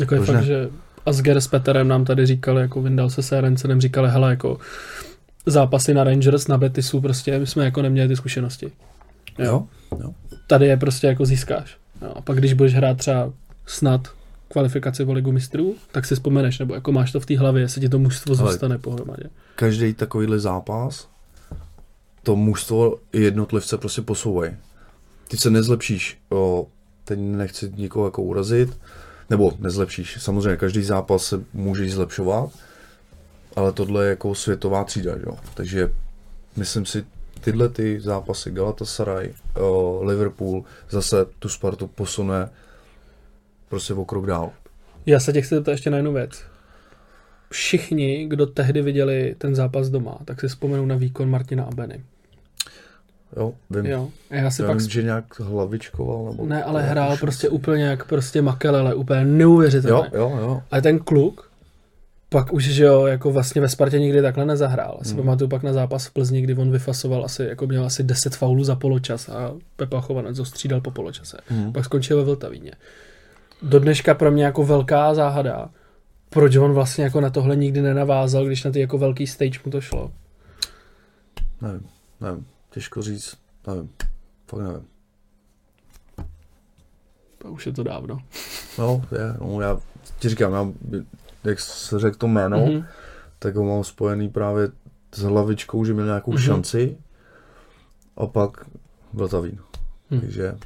[0.00, 0.68] Jako je Proč fakt, že
[1.06, 4.58] Asger s Peterem nám tady říkali, jako vyndal se Serencenem, říkali, hele, jako
[5.46, 8.72] zápasy na Rangers, na Betisu, prostě my jsme jako neměli ty zkušenosti.
[9.38, 9.66] Jo.
[10.00, 10.14] Jo?
[10.46, 11.76] Tady je prostě jako získáš.
[12.02, 12.12] Jo.
[12.16, 13.32] A pak když budeš hrát třeba
[13.66, 14.08] snad
[14.54, 17.80] kvalifikaci o ligu mistrů, tak si vzpomeneš, nebo jako máš to v té hlavě, se
[17.80, 19.22] ti to mužstvo Ale- zůstane pohromadě.
[19.56, 21.08] Každý takovýhle zápas,
[22.22, 24.52] to mužstvo i jednotlivce prostě posouvají.
[25.28, 26.66] Ty se nezlepšíš, o,
[27.04, 28.78] teď nechci nikoho jako urazit,
[29.30, 30.22] nebo nezlepšíš.
[30.22, 32.50] Samozřejmě každý zápas se může zlepšovat,
[33.56, 35.38] ale tohle je jako světová třída, jo.
[35.54, 35.90] Takže
[36.56, 37.04] myslím si,
[37.40, 39.34] tyhle ty zápasy Galatasaray,
[40.02, 42.48] Liverpool, zase tu Spartu posune
[43.74, 44.50] prostě o krok dál.
[45.06, 46.42] Já se tě chci zeptat ještě na jednu věc.
[47.50, 52.00] Všichni, kdo tehdy viděli ten zápas doma, tak si vzpomenou na výkon Martina Abeny.
[53.36, 53.86] Jo, vím.
[53.86, 54.08] Jo.
[54.30, 56.46] A já si Já pak vím, že nějak hlavičkoval, nebo...
[56.46, 60.10] Ne, ale hrál prostě úplně jak prostě makelele, úplně neuvěřitelné.
[60.14, 60.62] Jo, jo, jo.
[60.70, 61.50] Ale ten kluk
[62.28, 64.98] pak už, že jo, jako vlastně ve Spartě nikdy takhle nezahrál.
[65.02, 65.16] Si Hmm.
[65.16, 68.64] pamatuju pak na zápas v Plzni, kdy on vyfasoval asi, jako měl asi 10 faulů
[68.64, 71.36] za poločas a Pepa Chovanec ho střídal po poločase.
[71.46, 71.72] Hmm.
[71.72, 72.72] Pak skončil ve Vltavíně.
[73.62, 75.70] Do dneška pro mě jako velká záhada,
[76.30, 79.70] proč on vlastně jako na tohle nikdy nenavázal, když na ty jako velký stage mu
[79.72, 80.12] to šlo.
[81.60, 81.86] Nevím,
[82.20, 82.46] nevím.
[82.70, 83.36] Těžko říct,
[83.66, 83.90] nevím.
[84.46, 84.84] Fakt nevím.
[87.38, 88.18] To už je to dávno.
[88.78, 89.80] No, je, no, já
[90.18, 90.66] ti říkám, já,
[91.44, 92.66] jak se řekl to jméno, Mhm.
[92.68, 92.84] mm-hmm.
[93.38, 94.68] tak ho mám spojený právě
[95.14, 96.40] s hlavičkou, že měl nějakou Mhm.
[96.40, 96.46] mm-hmm.
[96.46, 96.96] šanci
[98.16, 98.50] a pak
[99.12, 99.58] Vltavín.
[100.10, 100.20] Hm.
[100.20, 100.58] Takže Eh,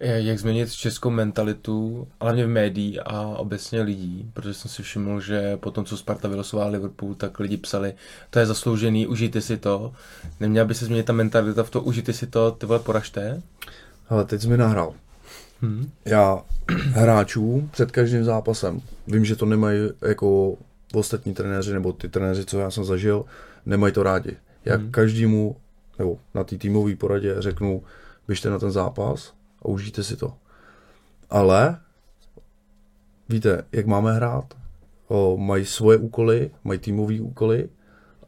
[0.00, 5.56] Jak změnit českou mentalitu, hlavně v médií a obecně lidí, protože jsem si všiml, že
[5.56, 7.94] po tom, co Sparta vylosovala Liverpool, tak lidi psali,
[8.30, 9.92] to je zasloužený, užijte si to.
[10.40, 13.42] Neměla by se změnit ta mentalita v to, užijte si to, ty vole poražte.
[14.08, 14.94] ale teď jsi mi nahrál.
[15.60, 15.90] Hmm.
[16.04, 16.42] Já
[16.92, 20.56] hráčů před každým zápasem, vím, že to nemají jako
[20.94, 23.24] ostatní trenéři, nebo ty trenéři, co já jsem zažil,
[23.66, 24.36] nemají to rádi.
[24.64, 24.90] Já Hmm.
[24.90, 25.56] každému,
[25.98, 27.82] nebo na té týmové poradě řeknu,
[28.26, 30.32] běžte na ten zápas a užijte si to.
[31.30, 31.78] Ale
[33.28, 34.54] víte, jak máme hrát?
[35.08, 37.68] O, mají svoje úkoly, mají týmové úkoly,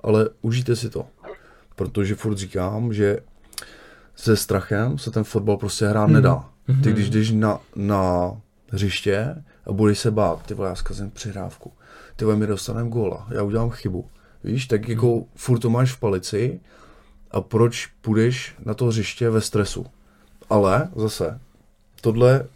[0.02, 1.06] ale užijte si to.
[1.76, 3.18] Protože furt říkám, že
[4.16, 6.12] se strachem se ten fotbal prostě hrát Hmm.
[6.12, 6.48] nedá.
[6.66, 6.82] Ty Mhm.
[6.82, 8.30] když jdeš na, na
[8.68, 11.72] hřiště a budeš se bát, ty vole, já zkazím přihrávku,
[12.16, 14.08] ty vole, my dostaneme góla, já udělám chybu.
[14.44, 16.60] Víš, tak jako furt to máš v palici
[17.30, 19.86] a proč půjdeš na to hřiště ve stresu.
[20.52, 21.40] Ale zase,
[22.00, 22.46] tohle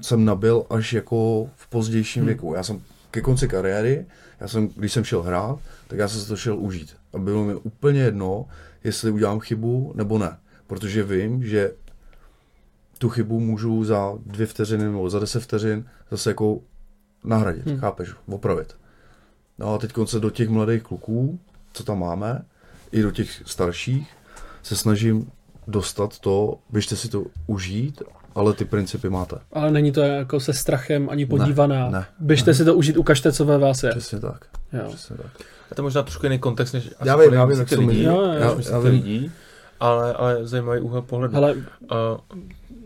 [0.00, 2.26] jsem nabil až jako v pozdějším Hmm.
[2.26, 2.54] věku.
[2.54, 2.80] Já jsem
[3.10, 4.06] ke konci kariéry,
[4.40, 6.96] já jsem, když jsem šel hrát, tak já jsem se to šel užít.
[7.12, 8.46] A bylo mi úplně jedno,
[8.84, 10.36] jestli udělám chybu nebo ne.
[10.66, 11.72] Protože vím, že
[12.98, 16.60] tu chybu můžu za dvě vteřiny nebo za deset vteřin zase jako
[17.24, 17.72] nahradit, Hmm.
[17.72, 17.80] hmm.
[17.80, 18.76] chápeš, opravit.
[19.58, 21.38] No a teď se do těch mladých kluků,
[21.72, 22.44] co tam máme,
[22.92, 24.12] i do těch starších,
[24.62, 25.30] se snažím
[25.66, 28.02] dostat to, běžte si to užít,
[28.34, 29.36] ale ty principy máte.
[29.52, 31.90] Ale není to jako se strachem ani podívaná.
[31.90, 32.54] ne, Běžte ne.
[32.54, 33.90] si to užít, ukažte, co ve vás je.
[33.90, 34.44] Přesně tak.
[34.72, 34.84] Jo.
[34.88, 35.26] Přesně tak.
[35.70, 37.80] A to je možná trošku jiný kontext, než asi Já vím, já vím, myslíte jak
[37.84, 38.02] to lidí.
[38.02, 38.92] Jo, já- myslíte já vím.
[38.92, 39.32] lidí,
[39.80, 41.34] ale, ale zajímavý úhel pohledu.
[41.34, 41.58] Hele, Uh,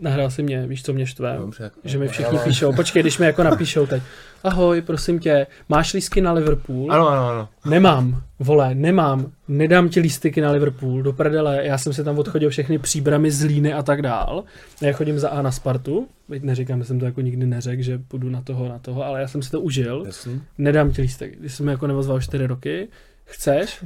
[0.01, 1.35] nahrál si mě, víš, co mě štve?
[1.39, 4.03] Dobře, Že mi všichni píšou, počkej, když mi jako napíšou teď,
[4.43, 6.91] ahoj, prosím tě, máš lístky na Liverpool?
[6.91, 7.49] Ano, ano, ano.
[7.65, 12.49] Nemám, vole, nemám, nedám ti lístky na Liverpool, do prdele, já jsem si tam odchodil
[12.49, 14.43] všechny příbramy z Líny a tak dál.
[14.81, 17.97] Já chodím za A na Spartu, teď neříkám, že jsem to jako nikdy neřekl, že
[18.07, 20.41] půjdu na toho, na toho, ale já jsem si to užil, Jasný.
[20.57, 21.39] nedám ti lístek.
[21.39, 22.87] Když jsem mi jako nevozval 4 roky,
[23.25, 23.83] chceš,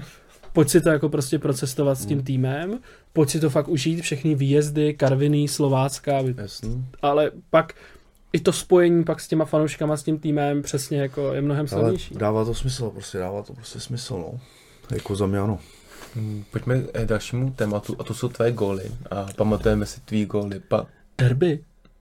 [0.55, 2.79] pojď si to jako prostě procestovat s tím týmem,
[3.13, 6.85] pojď si to fakt užít, všechny výjezdy, Karviný, Slovácka, Jasný.
[7.01, 7.73] ale pak
[8.33, 11.81] i to spojení pak s těma fanouškama, s tím týmem přesně jako je mnohem Ale
[11.81, 12.15] silnější.
[12.15, 14.39] dává to smysl, prostě dává to prostě smysl, no.
[14.91, 15.59] Jako za mě ano.
[16.15, 18.83] Hmm, Pojďme k dalšímu tématu, a to jsou tvoje góly.
[19.11, 20.59] A pamatujeme si tvý góly.
[20.67, 20.85] Pa...
[21.17, 21.59] Derby.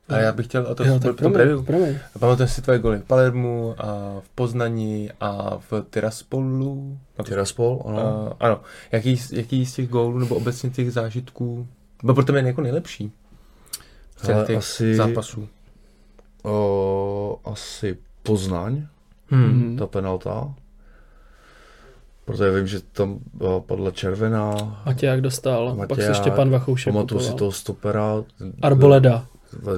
[0.08, 1.98] A já bych chtěl, a to, jo, tak to, to promiň,
[2.44, 6.98] si tvoje góly v Palermu, a v Poznani a v Tiraspolu.
[7.24, 7.98] Tiraspol, ano.
[8.40, 8.60] A, ano.
[8.92, 11.66] Jaký, jaký z těch gólů nebo obecně těch zážitků
[12.02, 13.12] byl pro tebe jako nejlepší?
[14.16, 15.48] Z Ale těch asi- zápasů.
[16.44, 18.86] O, asi Poznaň,
[19.30, 19.44] Hmm.
[19.44, 19.76] Mhm.
[19.76, 20.54] ta penalta.
[22.24, 24.82] Protože vím, že tam o, padla červená.
[24.86, 28.24] Matěják dostal, pak Matěják, se Štěpán Vachoušek Pamatuju si toho stopera.
[28.62, 29.26] Arboleda.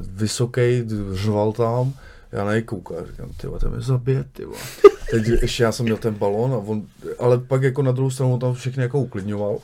[0.01, 1.93] Vysoký, řval tam.
[2.33, 4.47] Já na něj koukal, říkám, ty ten mě zabije, ty.
[5.11, 6.87] Teď ještě já jsem měl ten balón, a on,
[7.19, 9.59] ale pak jako na druhou stranu on tam všechny jako uklidňoval.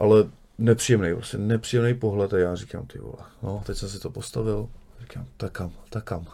[0.00, 0.24] Ale
[0.58, 4.68] nepříjemný, prostě nepříjemný pohled a já říkám, ty vole, no, teď jsem si to postavil,
[5.00, 6.26] říkám, tak kam, tak kam.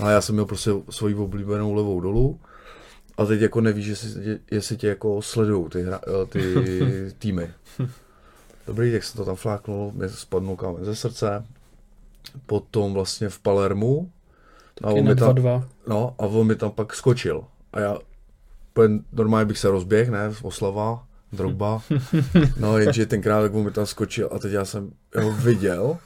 [0.00, 2.40] No a já jsem měl prostě svoji oblíbenou levou dolů
[3.18, 6.54] a teď jako nevíš, jestli, tě- jestli tě jako sledují ty, hra, eh, ty
[7.18, 7.50] týmy.
[8.66, 11.44] Dobrý, tak jsem to tam fláknul, mě spadnul kámen ze srdce.
[12.46, 14.10] Potom vlastně v Palermu.
[14.82, 15.64] A on, mi tam, 2-2.
[15.88, 17.44] no, a on mi tam pak skočil.
[17.72, 17.98] A já
[19.12, 21.82] normálně bych se rozběh, ne, oslava, drogba.
[22.56, 24.90] No, jenže tenkrát tak on mi tam skočil a teď já jsem
[25.22, 25.96] ho viděl.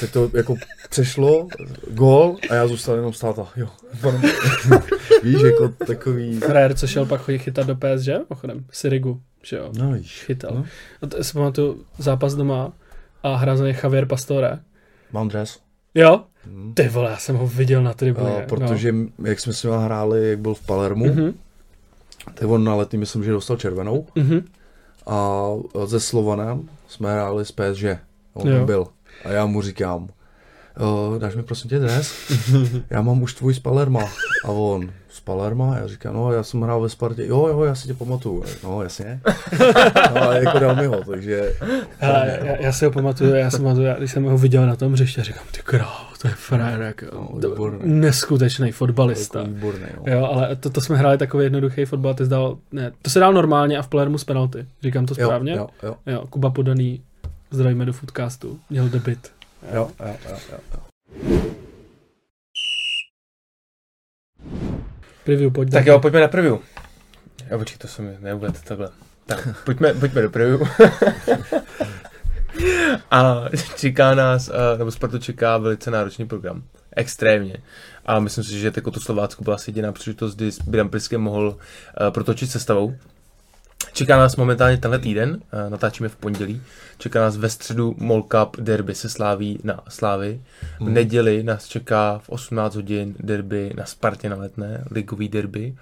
[0.00, 0.54] Teď to jako
[0.90, 1.48] přešlo,
[1.90, 3.68] gól a já zůstal jenom stát a jo.
[5.22, 6.40] Víš, jako takový...
[6.40, 10.22] Frajer, co šel pak chodit chytat do PSG, pochodem, Sirigu, že jo, No víš.
[10.26, 10.54] chytal.
[10.54, 10.64] No.
[11.02, 12.72] A to si pamatuju zápas doma
[13.22, 14.58] a hrál za ně Javier Pastore.
[15.12, 15.58] Mám dres.
[15.94, 16.24] Jo?
[16.44, 16.74] Hmm.
[16.74, 18.42] Ty vole, já jsem ho viděl na tribuně.
[18.44, 18.94] A, protože
[19.24, 21.12] jak jsme s ním hráli, jak byl v Palermu, No.
[21.12, 21.24] mm-hmm.
[21.24, 21.34] Mhm,
[22.34, 24.44] tak on na letní myslím, že dostal červenou mhm.
[25.06, 25.42] a
[25.84, 27.84] ze Slovanem jsme hráli s PSG.
[28.34, 28.66] On Jo.
[28.66, 28.86] byl.
[29.24, 30.08] A já mu říkám,
[30.80, 32.12] "O, dáš mi prosím tě dres?
[32.90, 34.00] Já mám už tvůj z Palerma.
[34.44, 35.76] A on, z Palerma?
[35.76, 37.26] Já říkám, no já jsem hrál ve Spartě.
[37.26, 38.44] Jo, jo, já si tě pamatuju.
[38.64, 39.20] No, jasně.
[40.14, 41.52] No, a jako dal mi ho, takže...
[41.98, 44.92] Hele, já, já, si ho pamatuju, já pamatuju, já- když jsem ho viděl na tom
[44.92, 45.90] hřiště, říkám, ty krávo,
[46.22, 49.38] to je frajer, jako, No, neskutečný fotbalista.
[49.38, 50.12] Jako výborný, no.
[50.12, 53.32] Jo, ale to, to jsme hráli takový jednoduchý fotbal, ty zdal, ne, to se dál
[53.32, 54.66] normálně a v Palermu z penalty.
[54.82, 55.52] Říkám to správně?
[55.52, 57.02] Jo, jo, jo Kuba Podaný,
[57.50, 59.30] zdravíme do foodcastu, měl debit.
[59.74, 60.80] Jo, jo, jo, jo, jo.
[65.24, 65.70] Preview, pojď.
[65.70, 66.58] Tak jo, pojďme na preview.
[67.48, 68.88] Já počkej, to se mi neuved takhle.
[69.26, 70.60] Tak, pojďme, pojďme do preview.
[73.10, 73.44] a
[73.76, 76.62] čeká nás, eh, nebo Spartu čeká velice náročný program.
[76.96, 77.56] Extrémně.
[78.06, 81.56] A myslím si, že jako to Slovácko byla asi jediná příležitost, kdy Bram Priskem mohl
[81.58, 82.94] eh, protočit sestavou.
[83.92, 86.62] Čeká nás momentálně tenhle týden, eh, natáčíme v pondělí.
[86.98, 90.40] Čeká nás ve středu Mall Cup derby se Sláví na Slávy.
[90.78, 90.94] V Hmm.
[90.94, 95.74] neděli nás čeká v 18 hodin derby na Spartě na Letné, ligový derby.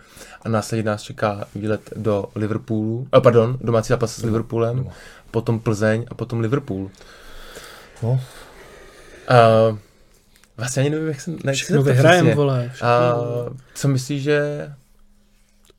[0.43, 4.91] A následně nás čeká výlet do Liverpoolu, a pardon, domácí zápas s Liverpoolem, doma.
[5.31, 6.91] potom Plzeň a potom Liverpool.
[8.03, 8.21] No,
[9.71, 9.79] Uh,
[10.57, 11.31] vlastně ani nevím, jak se...
[11.45, 12.71] Ne, Všechno vyhrajem, vole.
[12.73, 12.89] Všechno.
[12.89, 13.15] A
[13.75, 14.73] co myslíš, že...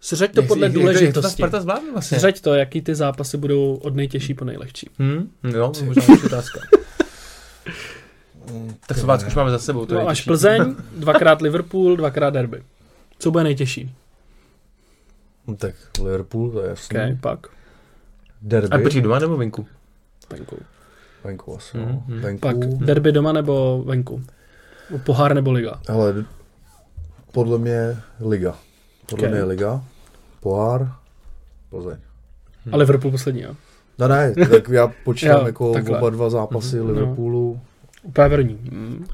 [0.02, 1.34] Sřeď to jak- podle jak, jak, jak to ta důležitosti.
[1.41, 2.20] Sparta zvládne vlastně?
[2.20, 4.89] Sřeď to, jaký ty zápasy budou od nejtěžší po nejlehčí.
[4.99, 5.30] Hm?
[5.54, 6.60] Jo, možná je otázka.
[8.88, 9.86] Tak Slovácko už máme za sebou.
[9.86, 10.22] To No až.
[10.22, 12.64] Plzeň, dvakrát Liverpool, dvakrát derby.
[13.20, 13.95] Co bude nejtěžší?
[15.47, 16.97] no tak Liverpool, to je jasný.
[16.97, 17.47] Okay, pak.
[18.41, 18.68] Derby.
[18.76, 19.68] A počkej, doma nebo venku?
[20.30, 20.58] Venku.
[21.24, 22.04] Venku asi, no.
[22.08, 22.20] Mhm.
[22.20, 22.39] Venku.
[22.41, 24.24] Pak derby doma nebo venku?
[25.04, 25.82] Pohár nebo liga?
[25.88, 26.26] Ale
[27.32, 28.56] podle mě Liga.
[29.10, 29.34] Podle Ok.
[29.34, 29.84] mě Liga.
[30.42, 30.94] Pohár.
[31.70, 31.98] Plzeň.
[32.72, 33.56] A Liverpool poslední, jo?
[34.00, 35.98] No ne, tak já počítám Jo, jako takhle.
[36.00, 36.94] oba dva zápasy Mhm, no.
[36.94, 37.60] Liverpoolu.
[38.04, 38.54] Úplně první.
[38.72, 39.06] Mm.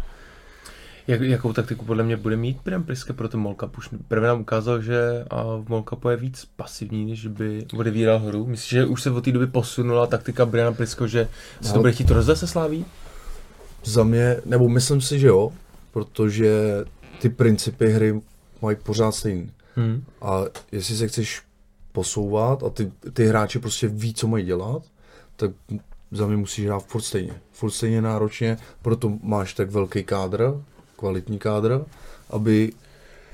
[1.08, 3.78] Jak, jakou taktiku podle mě bude mít Bram Priske pro ten Cup?
[3.78, 8.20] Už prvé nám ukázal, že a v Mall Cupu je víc pasivní, než by odevíral
[8.20, 8.46] hru.
[8.48, 11.28] Myslíš, že už se od té doby posunula taktika Briana Prisko, že
[11.62, 12.86] se to Ale- bude chtít rozdat se Sláví?
[13.84, 15.52] Za mě, nebo myslím si, že jo,
[15.92, 16.84] protože
[17.22, 18.22] ty principy hry
[18.62, 19.52] mají pořád stejný.
[19.78, 20.04] Hmm.
[20.22, 21.42] A jestli se chceš
[21.92, 24.84] posouvat a ty, ty hráči prostě ví, co mají dělat,
[25.36, 25.52] tak
[26.12, 27.42] za mě musíš hrát furt stejně.
[27.52, 30.54] Furt stejně náročně, proto máš tak velký kádr,
[30.96, 31.86] kvalitní kádr,
[32.30, 32.74] aby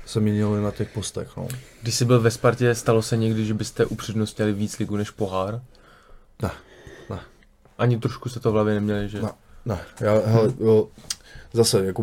[0.06, 1.36] se měnili na těch postech.
[1.36, 1.48] No.
[1.82, 5.62] Když jsi byl ve Spartě, stalo se někdy, že byste upřednostnili víc ligu než pohár?
[6.42, 6.50] Ne,
[7.10, 7.20] ne.
[7.78, 9.22] Ani trošku se to v hlavě neměli, že?
[9.22, 9.30] Ne.
[9.66, 10.88] Ne, já, hele, jo,
[11.52, 12.02] zase, jako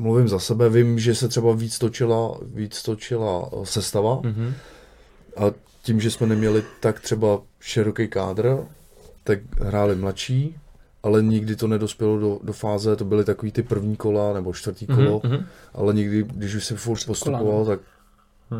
[0.00, 4.54] mluvím za sebe, vím, že se třeba víc točila, víc točila eh, sestava Mhm.
[5.36, 5.42] a
[5.82, 8.58] tím, že jsme neměli tak třeba široký kádr,
[9.24, 10.56] tak hráli mladší,
[11.02, 14.86] ale nikdy to nedospělo do, do fáze, to byly takový ty první kola nebo čtvrtý
[14.86, 15.46] kolo, Mhm, mhm.
[15.74, 17.64] ale nikdy, když už si furt postupoval, no.
[17.64, 17.80] tak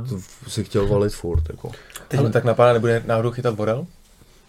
[0.08, 0.18] to
[0.50, 1.42] si chtěl valit furt.
[1.50, 1.70] Jako.
[2.08, 3.86] Teď mi tak napadá, nebude náhodou chytat Borel?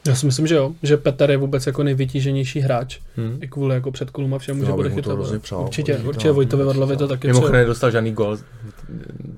[0.07, 2.99] Já si myslím, že jo, že Petr je vůbec jako nejvytíženější hráč.
[3.15, 3.37] Hmm.
[3.41, 5.13] I kvůli jako předkolům a všemu, že bude chytat.
[5.13, 6.31] hrozně přál, určitě, určitě.
[6.31, 8.37] Vojtovi Vadlovi to taky Mimochodem nedostal žádný gol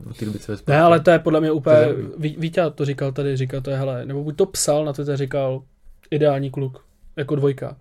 [0.09, 0.77] od té doby, co ve Spartě.
[0.77, 1.75] Ne, ale to je podle mě úplně,
[2.17, 5.17] Ví- Vítě to říkal tady, říkal to je, hele, nebo buď to psal, na Twitter
[5.17, 5.61] říkal,
[6.11, 6.83] ideální kluk,
[7.17, 7.75] jako dvojka.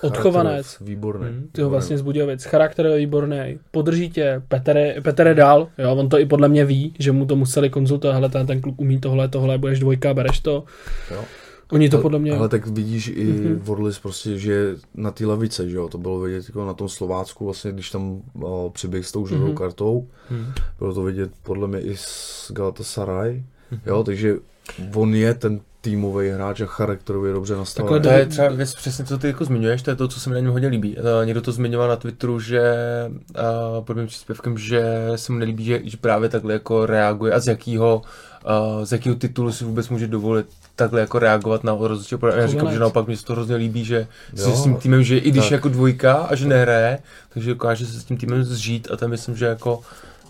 [0.00, 0.76] Odchovanec.
[0.80, 1.26] Výborný.
[1.30, 1.48] Mhm.
[1.52, 2.44] Ty ho vlastně z Budějovic.
[2.44, 3.58] Charakter je výborný.
[3.70, 4.42] Podrží tě.
[4.48, 5.68] Petr je, Petr je dál.
[5.78, 8.14] Jo, on to i podle mě ví, že mu to museli konzultovat.
[8.14, 10.64] Hele, ten, ten kluk umí tohle, tohle, budeš dvojka, bereš to.
[11.10, 11.24] Jo.
[11.72, 12.32] Oni to Ale- podle mě...
[12.36, 13.38] Ale tak vidíš i Mhm.
[13.44, 13.58] mm-hmm.
[13.62, 16.88] Vorlis prostě, že je na té lavice, že jo, to bylo vidět jako na tom
[16.88, 19.52] Slovácku, vlastně, když tam o, přiběh s tou žlutou Mhm.
[19.54, 19.58] mm-hmm.
[19.58, 20.46] kartou, Hmm.
[20.78, 23.30] bylo to vidět podle mě i s Galatasaray,
[23.70, 23.80] Mhm.
[23.80, 23.88] mm-hmm.
[23.90, 24.36] jo, takže
[24.94, 27.94] on je ten týmový hráč a charakterově dobře nastavený.
[27.94, 30.30] Takhle To je třeba věc přesně, co ty jako zmiňuješ, to je to, co se
[30.30, 30.96] mi na něm hodně líbí.
[30.96, 32.62] Uh, někdo to zmiňoval na Twitteru, že
[33.10, 34.84] uh, pod mým příspěvkem, že
[35.16, 38.02] se mu nelíbí, že, že právě takhle jako reaguje a z jakého
[38.78, 40.46] uh, z jakého titulu si vůbec může dovolit
[40.84, 42.40] takhle jako reagovat na rozhodčího poradce.
[42.40, 44.06] Já říkám, že naopak mi se to hrozně líbí, že
[44.36, 45.50] Jo, s tím týmem, že i když tak.
[45.50, 46.98] je jako dvojka a že nehraje,
[47.34, 49.80] takže dokáže se s tím týmem zžít a to je myslím, že jako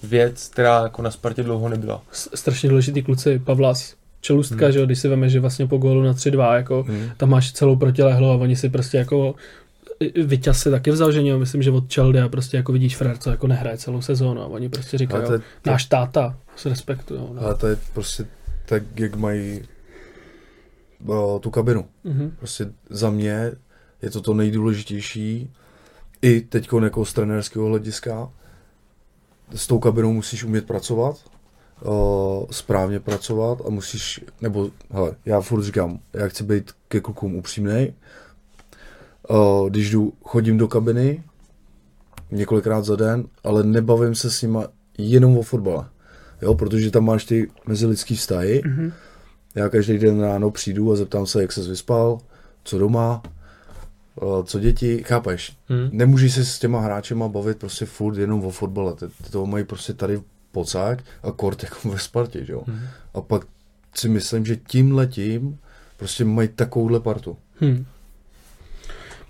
[0.03, 2.03] věc, která jako na Spartě dlouho nebyla.
[2.13, 4.73] S- strašně důležitý kluci, Pavlas, čelustka, Hmm.
[4.73, 7.11] že jo, když si veme, že vlastně po gólu na 3-2, jako Hmm.
[7.17, 9.35] tam máš celou protilehlu a oni si prostě jako
[10.25, 13.19] Vyťaz si taky vzal, že jo, myslím, že od Chelsea a prostě jako vidíš Frér,
[13.19, 15.25] co jako nehraje celou sezónu a oni prostě říkají,
[15.67, 17.31] náš táta, s respektujou.
[17.35, 17.43] No.
[17.43, 18.25] ale to je prostě
[18.67, 19.61] tak, jak mají
[21.07, 21.85] o, tu kabinu.
[22.05, 22.35] Mhm.
[22.39, 23.53] Prostě za mě
[24.03, 25.51] je to to nejdůležitější,
[26.23, 28.31] i teď jako z trenérského hlediska.
[29.55, 31.17] S tou kabinou musíš umět pracovat,
[31.83, 37.35] o, správně pracovat a musíš, nebo hele, já furt říkám, já chci být ke klukům
[37.35, 37.95] upřímnej.
[39.29, 41.25] O, když jdu, chodím do kabiny
[42.31, 44.67] několikrát za den, ale nebavím se s nima
[44.99, 45.89] jenom o fotbale.
[46.43, 48.63] Jo, protože tam máš ty mezilidský vztahy.
[48.65, 48.93] Mhm.
[49.55, 52.19] Já každý den ráno přijdu a zeptám se, jak se vyspal,
[52.65, 53.23] co doma,
[54.15, 55.57] o, co děti, chápeš?
[55.69, 55.89] Hmm.
[55.93, 58.95] Nemůžeš se s těma hráčema bavit prostě furt jenom o fotbale.
[58.95, 60.21] Ty, ty toho mají prostě tady
[60.53, 62.63] pocák a kort jako ve Spartě, že jo?
[62.67, 62.81] Hmm.
[63.15, 63.47] A pak
[63.95, 65.59] si myslím, že tím letím
[65.97, 67.37] prostě mají takovouhle partu.
[67.61, 67.87] Hmm.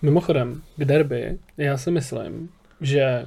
[0.02, 2.48] Mimochodem, k derby, já si myslím,
[2.80, 3.26] že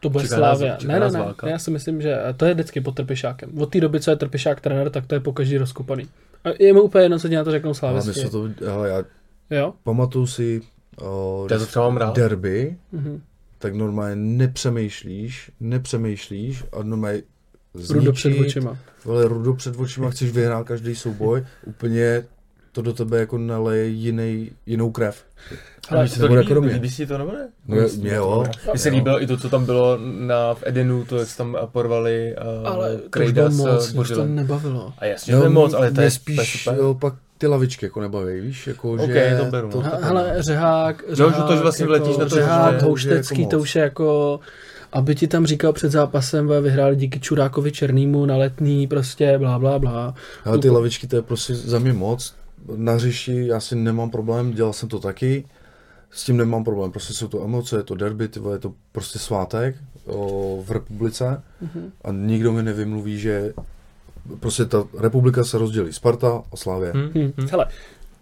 [0.00, 0.78] to bude Slávia.
[0.86, 1.48] Ne, ne, ne, válka.
[1.48, 3.58] já si myslím, že to je vždycky pod Trpišákem.
[3.58, 6.08] Od té doby, co je Trpišák trenér, tak to je po každý rozkopaný.
[6.44, 8.24] A je mi úplně jedno, co ti na to řeknou Ale Slávisti.
[8.24, 9.02] my to, ale já
[9.50, 9.74] Jo?
[9.82, 10.60] pamatuju si
[11.00, 12.16] o, Já to třeba mám rád.
[12.16, 13.22] derby, Mhm.
[13.58, 17.22] tak normálně nepřemýšlíš, nepřemýšlíš a normálně
[17.90, 18.78] Rudo před zničit, očima.
[19.04, 22.22] Ale rudo před očima, chceš vyhrát každý souboj, úplně
[22.72, 25.24] to do tebe jako naleje jiný, jinou krev.
[25.90, 26.72] Ale mi se to nebo líbí, jako mě.
[26.74, 27.48] líbí si to nebo ne?
[27.68, 28.44] No, Mně se- mě jo.
[28.70, 28.94] Mně se Jo.
[28.94, 32.68] líbilo i to, co tam bylo na, v Edenu, to, jak se tam porvali uh,
[32.68, 34.92] Ale to už Krejda bylo s moc, mě už to nebavilo.
[34.98, 36.78] A jasně, že to je moc, ale to je spíš to je super.
[36.84, 39.36] jo, pak ty lavičky jako nebaví, víš, jako Ok, že...
[39.40, 39.80] to beru, no.
[39.80, 42.86] He- Hele, řehák, že řehák, to, že vlastně jako, vletíš na to, že- řehák, že-
[42.86, 44.40] houštecký, jako to už je jako,
[44.92, 49.58] aby ti tam říkal před zápasem, "Vy vyhráli díky Čurákovi Černýmu na letný, prostě blá,
[49.58, 50.14] blá, blá.
[50.44, 52.34] Ale ty lavičky, to je prostě za mě moc.
[52.76, 55.44] Na hřišti já si nemám problém, dělal jsem to taky.
[56.10, 58.72] S tím nemám problém, prostě jsou to emoce, je to derby, ty vole, je to
[58.92, 61.92] prostě svátek o, v republice Mhm.
[62.04, 63.52] a nikdo mi nevymluví, že
[64.40, 66.92] prostě ta republika se rozdělí, Sparta a Slávě.
[66.94, 67.32] Hm, Hm.
[67.36, 67.46] hm.
[67.50, 67.66] Hele,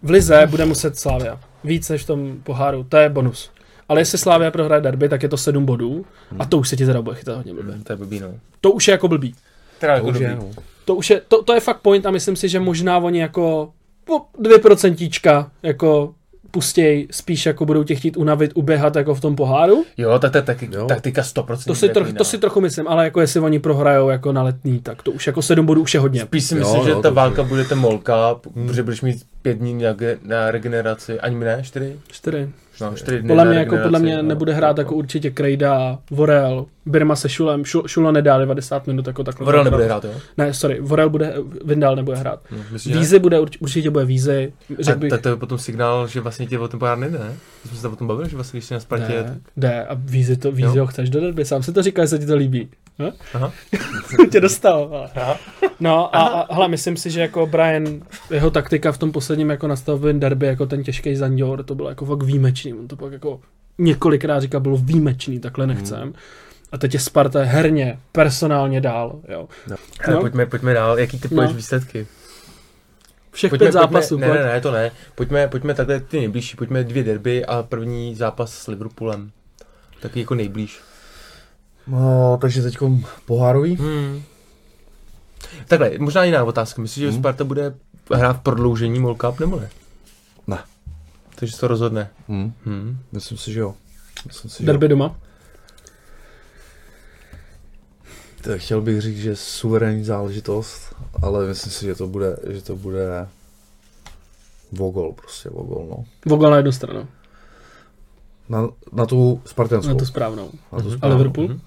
[0.03, 1.39] v Lize bude muset Slávia.
[1.63, 3.51] Víc než v tom poháru, to je bonus.
[3.89, 6.05] Ale jestli Slávia prohraje derby, tak je to 7 bodů
[6.39, 7.73] a to už se ti teda bude chytat hodně blbě.
[7.75, 8.27] Hm, To je blbý, no.
[8.61, 9.35] To už je jako blbý.
[9.79, 10.25] Teda To jako už dobrý.
[10.29, 10.49] je, no.
[10.85, 13.71] To už je, to, to je fakt point a myslím si, že možná oni jako
[14.05, 16.13] po 2% jako
[16.51, 19.85] pustěj, spíš jako budou tě chtít unavit, uběhat jako v tom poháru.
[19.97, 20.85] Jo, tak to je taky Jo.
[20.85, 21.63] taktika 100%.
[21.67, 24.79] To si, troch, to si trochu myslím, ale jako jestli oni prohrajou jako na letní,
[24.79, 26.21] tak to už jako 7 bodů už je hodně.
[26.21, 27.49] Spíš si Jo, myslím, že jo, ta válka určitě.
[27.49, 28.67] bude ten molka, Hmm.
[28.67, 31.95] protože budeš mít pět dní na, na regeneraci, ani mi ne, čtyři?
[32.07, 32.49] 4.
[32.81, 34.23] No, čtyři dny Podle mě, jako podle mě no.
[34.23, 39.23] nebude hrát jako určitě Krejda, Vorel, Birma se Šulem, Šul, Šulo nedá 90 minut jako
[39.23, 39.45] takhle.
[39.45, 40.11] Vorel nebude hrát, jo?
[40.37, 41.33] Ne, sorry, Vorel bude,
[41.65, 42.39] Vindal nebude hrát.
[42.51, 42.99] No, myslíš, že ne?
[42.99, 46.21] Vízy bude, urč- určitě bude Vízy, řekl A bych, tak to je potom signál, že
[46.21, 47.29] vlastně tě o tom pár nejde, ne?
[47.63, 49.13] My jsme se o tom bavili, že vlastně, když jsi na Spartě...
[49.23, 50.83] ne, jde a Vízy, to, Vízy Jo.
[50.83, 52.69] ho chceš do derby, sám si to říká, že se ti to líbí.
[52.99, 53.11] Hm?
[53.33, 53.53] Aha.
[54.31, 54.89] tě dostal.
[54.93, 55.09] Ale.
[55.15, 55.37] Aha.
[55.79, 57.83] No a, a hele, myslím si, že jako Brian,
[58.31, 62.05] jeho taktika v tom posledním jako nastavovém derby, jako ten těžký zanděr, to bylo jako
[62.05, 62.73] fakt výjimečný.
[62.73, 63.39] On to pak jako
[63.77, 66.13] několikrát říkal, bylo výjimečný, takhle nechcem.
[66.71, 69.19] A teď je Sparta herně, personálně dál.
[69.29, 69.47] Jo.
[70.01, 70.21] Hele, No.
[70.21, 71.53] pojďme, pojďme dál, jaký ty No.
[71.53, 72.07] výsledky?
[73.31, 74.17] Všech Pojďme, pět zápasů.
[74.17, 74.91] pojďme, ne, ne, ne, to ne.
[75.15, 79.31] Pojďme, pojďme takhle ty nejbližší, pojďme dvě derby a první zápas s Liverpoolem.
[79.99, 80.79] Taky jako nejblíž.
[81.87, 82.77] No, takže teď
[83.25, 83.75] pohárový.
[83.75, 84.21] Hmm.
[85.67, 86.81] Takhle, možná jiná otázka.
[86.81, 87.19] Myslíš, že Hmm.
[87.19, 87.75] Sparta bude
[88.13, 89.69] hrát v prodloužení World Cup nebo ne?
[90.47, 90.57] Ne.
[91.35, 92.09] Takže se to rozhodne.
[92.27, 92.53] Hmm.
[92.65, 92.97] Hmm.
[93.11, 93.75] Myslím si, že jo.
[94.27, 95.05] Myslím si, že Derby doma.
[95.05, 95.15] jo.
[98.57, 103.27] Chtěl bych říct, že suverénní záležitost, ale myslím si, že to bude, že to bude
[104.71, 106.03] Vogol, prostě Vogol, no.
[106.25, 107.07] Vogel na jednu stranu.
[108.49, 109.93] Na, na tu spartanskou.
[109.93, 110.51] Na tu správnou.
[110.71, 110.93] Na tu Mhm.
[110.93, 111.17] A správnou.
[111.17, 111.47] Liverpool?
[111.47, 111.61] Mhm.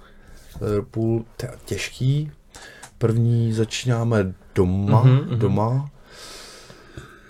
[0.60, 2.30] Liverpool, to je těžký.
[2.98, 5.38] První začínáme doma, Mhm, mhm.
[5.38, 5.90] doma.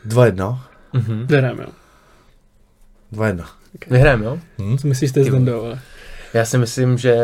[0.07, 0.59] 2-1.
[0.93, 1.27] Mhm.
[1.27, 1.69] Vyhrajeme, jo.
[3.13, 3.45] 2-1.
[3.91, 4.39] Vyhrajeme, jo?
[4.59, 4.79] Hm?
[4.79, 5.81] Co myslíš, Ty Zdendo, ale...
[6.35, 7.15] Já si myslím, že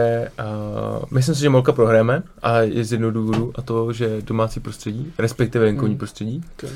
[0.40, 4.61] uh, myslím si, že Molka prohráme a je z jednoho důvodu a to, že domácí
[4.61, 5.99] prostředí, respektive venkovní Hmm.
[5.99, 6.44] prostředí.
[6.57, 6.70] Okay.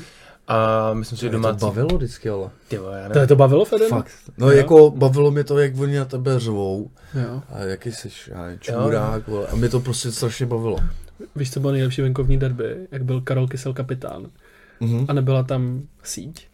[0.47, 1.65] A myslím si, že Mě to domácí...
[1.65, 2.49] bavilo vždycky, ale.
[2.67, 3.27] Ty vole, já To, nevím.
[3.27, 3.89] to bavilo Feden?
[3.89, 4.11] Fakt.
[4.37, 4.57] No Jo.
[4.57, 6.89] jako bavilo mě to, jak oni na tebe řvou.
[7.21, 7.41] Jo.
[7.53, 9.47] A jaký jsi, já nevím, čurák, vole.
[9.47, 10.77] A mě to prostě strašně bavilo.
[11.35, 12.75] Víš, co bylo nejlepší venkovní derby?
[12.91, 14.27] Jak byl Karol Kysel kapitán.
[14.79, 15.05] Mhm.
[15.07, 16.47] A nebyla tam síť.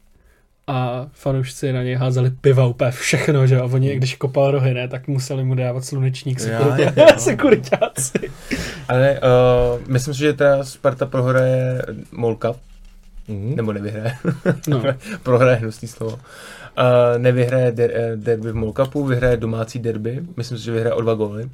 [0.70, 3.60] A fanoušci na něj házeli piva úplně všechno, že?
[3.60, 6.40] A oni, když kopal rohy, ne, tak museli mu dávat slunečník
[7.18, 8.20] sekuritáci.
[8.88, 11.82] Ale uh, myslím si, že teda Sparta prohraje
[12.12, 12.54] Molka,
[13.28, 13.56] Mhm.
[13.56, 14.18] nebo nevyhraje.
[14.68, 14.84] No,
[15.24, 16.14] prohraje hnusný slovo.
[16.14, 20.24] Uh, nevyhraje der, eh, derby v Molkapu, vyhraje domácí derby.
[20.38, 21.50] Myslím si, že vyhraje o dva góly.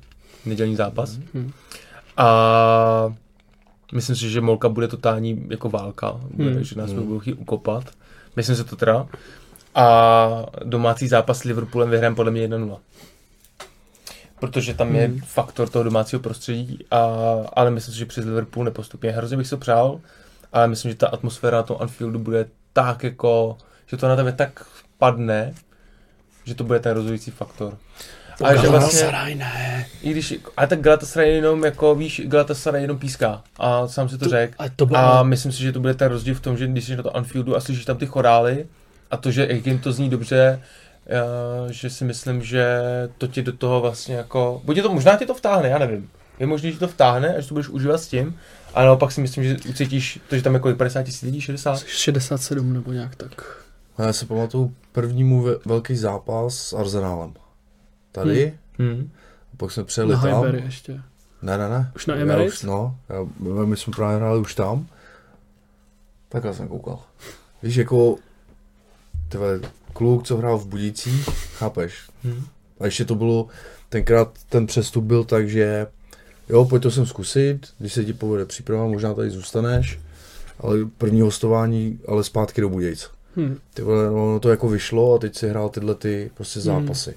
[0.45, 1.17] Nedělní zápas.
[1.33, 1.51] Mhm.
[2.17, 3.13] A
[3.93, 6.15] myslím si, že Molka bude totální jako válka.
[6.33, 6.63] Bude, Hmm.
[6.63, 7.03] Že nás Hmm.
[7.03, 7.83] budou chtít ukopat.
[8.35, 9.07] Myslím si to teda.
[9.75, 12.77] A domácí zápas s Liverpoolem vyhrajeme podle mě 1-0.
[14.39, 15.19] Protože tam je Hmm.
[15.21, 16.97] faktor toho domácího prostředí, a,
[17.53, 19.11] ale myslím si, že přes Liverpool nepostupně.
[19.11, 19.99] Hrozně bych si to přál,
[20.53, 24.31] ale myslím, že ta atmosféra na tom Anfieldu bude tak jako, že to na tebe
[24.31, 24.65] tak
[24.97, 25.53] padne,
[26.45, 27.77] že to bude ten rozhodující faktor.
[28.43, 29.85] A že vlastně, ne.
[30.01, 34.29] i když, a tak Galatasaray jenom jako, víš, Galatasaray jenom píská a sám si to
[34.29, 34.53] řekl.
[34.57, 34.99] A to bylo...
[34.99, 37.17] A myslím si, že to bude ten rozdíl v tom, že když jsi na to
[37.17, 38.65] Anfieldu a slyšíš tam ty chorály
[39.11, 40.61] a to, že jak jim to zní dobře,
[41.07, 42.67] eh, že si myslím, že
[43.17, 46.09] to tě do toho vlastně jako, buď to, možná tě to vtáhne, já nevím.
[46.39, 48.39] Je možné, že to vtáhne, až to budeš užívat s tím,
[48.73, 51.79] ale naopak si myslím, že ucítíš to, že tam je kolik 50 tisíc lidí, 60?
[51.79, 53.57] 67 nebo nějak tak.
[53.97, 57.33] A já si pamatuju prvnímu ve- velký zápas s Arsenálem.
[58.11, 59.09] Tady, Hmm.
[59.53, 60.29] a pak jsme přijeli Na tam.
[60.29, 61.01] Highbury ještě.
[61.41, 61.91] Ne, ne, ne.
[61.95, 62.53] Už na Já Emirates?
[62.53, 63.15] Už, no, já,
[63.65, 64.87] my jsme právě hráli už tam.
[66.29, 66.99] Takhle jsem koukal.
[67.63, 68.15] Víš, jako
[69.29, 69.59] tyhle,
[69.93, 72.09] kluk, co hrál v Budících, chápeš?
[72.23, 72.45] Hmm.
[72.79, 73.47] A ještě to bylo,
[73.89, 75.87] tenkrát ten přestup byl tak, že
[76.49, 79.99] jo, pojď to sem zkusit, když se ti povede příprava, možná tady zůstaneš,
[80.59, 83.09] ale první hostování, ale zpátky do Budějc.
[83.37, 83.57] Hm.
[83.73, 86.65] Ty vole, no, ono to jako vyšlo a teď si hrál tyhle ty prostě Hmm.
[86.85, 87.11] zápasy.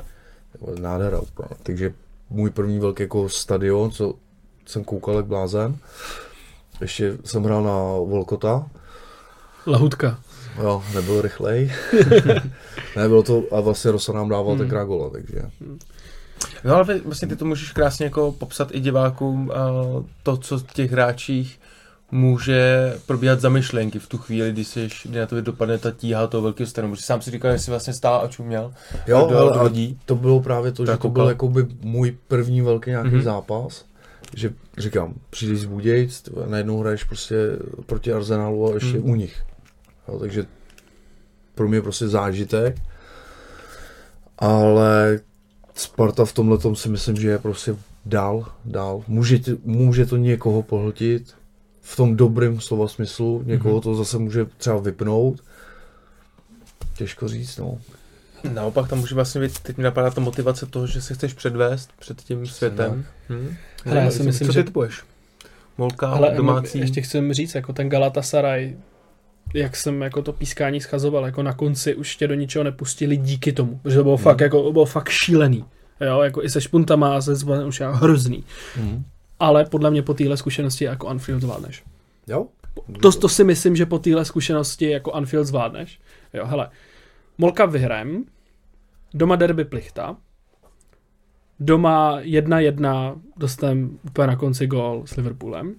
[0.52, 1.48] Ty vole, nádhera úplně.
[1.62, 1.94] Takže
[2.30, 4.14] můj první velký jako stadion, co
[4.66, 5.76] jsem koukal jak blázen.
[6.80, 7.72] Ještě jsem hrál na
[8.10, 8.66] Volkota,
[9.66, 10.18] Lahutka.
[10.62, 11.72] jo, nebyl rychlej.
[12.96, 14.58] Nebylo to, a vlastně Rosa nám dával Hmm.
[14.58, 15.42] tenkrát gola, takže.
[16.66, 19.68] No ale vlastně ty to můžeš krásně jako popsat i divákům a
[20.22, 21.60] to, co v těch hráčích
[22.10, 26.26] může probíhat za myšlenky v tu chvíli, kdy, jsi, kdy na to dopadne ta tíha
[26.26, 26.90] toho velkého stanu.
[26.90, 28.72] Protože sám si říkal, že jsi vlastně stál a čuměl
[29.06, 29.98] Jo, a do, ale, do lodí.
[30.04, 31.28] to bylo právě to, To že jako to byl koukal.
[31.28, 33.18] jakoby můj první velký nějaký Mhm.
[33.18, 33.22] mm-hmm.
[33.24, 33.84] zápas.
[34.36, 37.36] Že říkám, přijdeš z Budějc, najednou hraješ prostě
[37.86, 39.10] proti Arsenalu a ještě Mhm.
[39.10, 39.42] u nich.
[40.08, 40.44] Jo, takže
[41.54, 42.76] pro mě prostě zážitek.
[44.38, 45.20] Ale
[45.76, 49.02] Sparta v tomhle si myslím, že je prostě dál, dál.
[49.08, 51.34] Může, může to někoho pohltit
[51.80, 53.82] v tom dobrém slova smyslu, někoho Mhm.
[53.82, 55.40] to zase může třeba vypnout.
[56.96, 57.78] Těžko říct, no.
[58.52, 61.90] Naopak tam může vlastně být, teď mi napadá ta motivace toho, že se chceš předvést
[61.98, 63.04] před tím světem.
[63.30, 63.54] Hm?
[63.84, 65.02] Hele, já si myslím, co že- ty typuješ?
[65.78, 66.78] Molka, Ale domácí.
[66.78, 68.76] ještě chci říct, jako ten Galatasaray,
[69.54, 73.52] jak jsem jako to pískání schazoval, jako na konci už tě do ničeho nepustili díky
[73.52, 75.64] tomu, že to bylo fakt jako, to bylo fakt šílený.
[76.00, 78.44] Jo, jako i se špuntama a se zbanem už jako hrozný.
[78.76, 79.04] Mhm.
[79.38, 81.82] Ale podle mě po téhle zkušenosti jako Anfield zvládneš.
[82.26, 82.46] Jo?
[83.02, 86.00] To, to si myslím, že po téhle zkušenosti jako Anfield zvládneš.
[86.34, 86.68] Jo, hele,
[87.38, 88.24] Molka vyhrajem,
[89.14, 90.16] doma derby Plichta,
[91.60, 95.74] doma 1-1 dostaneme úplně na konci gól s Liverpoolem,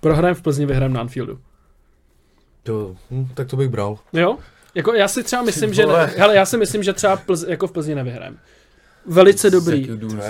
[0.00, 1.38] prohrajem v Plzni, vyhrajem na Anfieldu.
[2.64, 3.98] To, hm, tak to bych bral.
[4.12, 4.36] Jo?
[4.74, 7.66] Jako já si třeba myslím, že ne, hele, já si myslím, že třeba Plz, jako
[7.66, 8.38] v Plzni nevyhrajem.
[9.06, 9.88] Velice dobrý.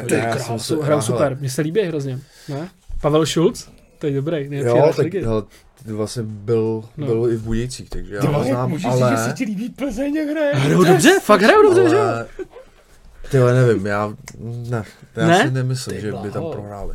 [0.09, 1.37] Ty krásu, já, super.
[1.41, 2.18] Mně se líbí hrozně.
[2.49, 2.68] Ne?
[3.01, 3.68] Pavel Schulz?
[3.99, 4.49] To je dobrý.
[4.49, 5.43] nejlepší Jo, tak hele,
[5.87, 7.07] ty vlastně byl, No.
[7.07, 9.24] byl i v Budějcích, takže já ho znám, můžeš říct, že ale...
[9.28, 10.53] se ti líbí Plzeň, jak hraje.
[10.55, 12.03] Hrajou dobře, fakt hrajou dobře, že jo?
[12.03, 12.26] ale...
[13.30, 14.12] Ty vole, nevím, já,
[14.70, 14.85] ne,
[15.16, 15.43] já Ne?
[15.43, 16.95] si nemyslím, Ty že by tam prohráli.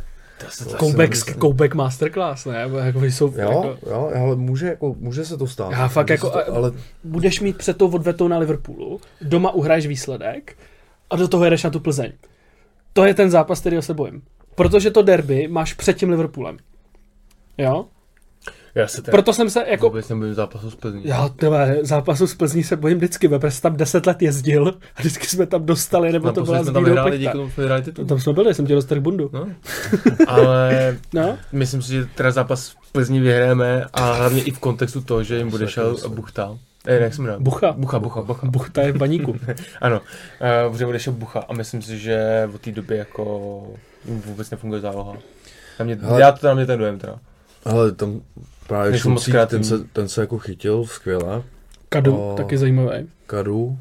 [0.96, 1.34] Nemyslím.
[1.34, 2.68] koubek masterclass, ne?
[2.84, 5.72] Jako jsou, Jo, jako, jo, ale může, jako, může se to stát.
[5.72, 6.72] Já fakt Může jako- To, ale
[7.04, 10.56] budeš mít před tou odvetou na Liverpoolu, doma uhraješ výsledek
[11.10, 12.12] a do toho jedeš na tu Plzeň.
[12.92, 14.22] To je ten zápas, kterýho se bojím.
[14.54, 16.56] Protože to derby máš před tím Liverpoolem.
[17.58, 17.84] Jo?
[18.74, 19.86] Já se tak Proto jsem se jako...
[19.88, 21.02] vůbec nebojím zápasu s Plzní.
[21.04, 25.00] Já tyhle, zápasu z Plzní se bojím vždycky, protože jsem tam 10 let jezdil a
[25.00, 28.04] vždycky jsme tam dostali, nebo to byla jsme tam vyhráli, díky tomu jsme vyhráli titul.
[28.04, 29.30] Tam jsme byli, jsem tě dostal bundu.
[29.32, 29.46] No.
[30.26, 35.00] Ale No, myslím si, že teda zápas v Plzni vyhráme a hlavně i v kontextu
[35.00, 36.14] toho, že jim bude šel myslím.
[36.14, 36.58] Buchta.
[36.86, 37.38] Eh, jak se jmenuje?
[37.40, 37.72] Bucha.
[37.72, 38.46] Bucha, Bucha, Bucha.
[38.46, 39.36] Buchta je v baníku.
[39.80, 40.00] Ano,
[40.68, 43.62] uh, že bude šel Bucha a myslím si, že od té doby jako
[44.04, 45.16] vůbec nefunguje záloha.
[45.78, 46.20] Na mě, Hele.
[46.20, 47.16] já to na mě ten dojem teda.
[47.64, 48.20] ale tam
[48.70, 51.42] právě Šulcík, ten se, ten se jako chytil skvěle,
[51.88, 52.34] Kadu, O.
[52.36, 53.08] taky zajímavý.
[53.26, 53.78] Kadu,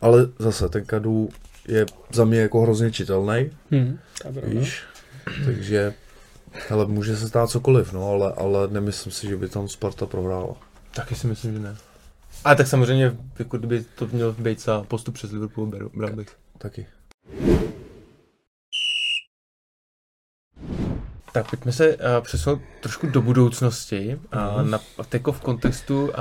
[0.00, 1.28] ale zase ten Kadu
[1.68, 4.40] je za mě jako hrozně čitelný, Hm, pravda.
[4.44, 4.82] víš,
[5.44, 5.94] takže
[6.70, 10.54] ale může se stát cokoliv, no, ale, ale nemyslím si, že by tam Sparta prohrála.
[10.94, 11.76] Taky si myslím, že ne.
[12.44, 16.28] A tak samozřejmě, jako kdyby to měl být za postup přes Liverpool, beru, bral bych.
[16.58, 16.86] Taky.
[21.36, 24.70] Tak pojďme se uh, přesunout trošku do budoucnosti, uh, Mhm.
[24.70, 24.80] na,
[25.12, 26.12] jako v kontextu uh,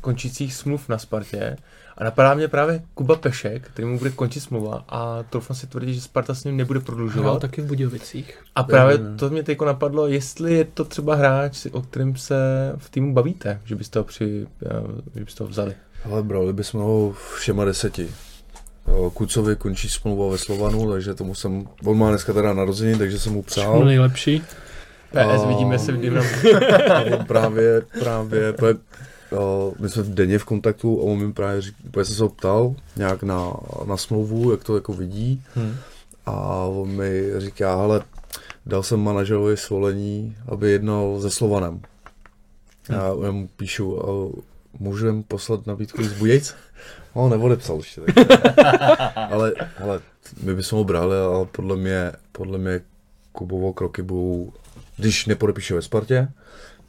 [0.00, 1.56] končících smluv na Spartě.
[1.98, 5.94] A napadá mě právě Kuba Pešek, který mu bude končit smlouva a troufám si tvrdit,
[5.94, 7.40] že Sparta s ním nebude Hrál prodlužovat.
[7.40, 8.38] taky v Budějovicích.
[8.54, 9.16] A právě Mhm.
[9.16, 12.36] to mě teď napadlo, jestli je to třeba hráč, o kterém se
[12.76, 14.68] v týmu bavíte, že byste ho, při, eh,
[15.18, 15.74] že byste ho vzali.
[16.04, 18.10] Ale brali bychom ho všema deseti.
[18.88, 23.18] Jo, Kucovi končí smlouva ve Slovanu, takže tomu jsem, on má dneska teda narozeniny, takže
[23.18, 23.84] jsem mu Všechno přál.
[23.84, 24.42] nejlepší.
[25.10, 26.28] PS, A- vidíme se v Dynamo.
[26.94, 28.80] A on právě, právě, právě
[29.38, 32.22] o, my jsme v denně v kontaktu a on mi právě řík, protože jsem se
[32.22, 33.52] ho ptal nějak na,
[33.86, 35.74] na smlouvu, jak to jako vidí Hmm.
[36.26, 36.32] a
[36.64, 38.02] on mi říká, hele,
[38.66, 41.80] dal jsem manažerovi svolení, aby jednal se Slovanem.
[42.88, 44.28] Já, já mu píšu, a
[44.78, 46.54] můžu jim poslat nabídku z Budějc?
[47.16, 48.00] No, neodepsal ještě.
[48.00, 48.16] Tak.
[49.30, 49.52] ale,
[49.82, 50.00] ale
[50.42, 52.80] my bychom ho brali, ale podle mě, podle mě
[53.32, 54.52] Kubovo kroky budou,
[54.96, 56.28] když nepodepíše ve Spartě,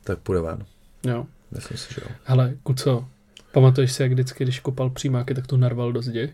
[0.03, 0.65] tak půjde ven.
[1.03, 1.25] Jo.
[1.51, 2.15] Myslím si, že jo.
[2.23, 3.05] Hele, Kuco,
[3.51, 6.33] pamatuješ si, jak vždycky, když kopal přímáky, tak to narval do zdi?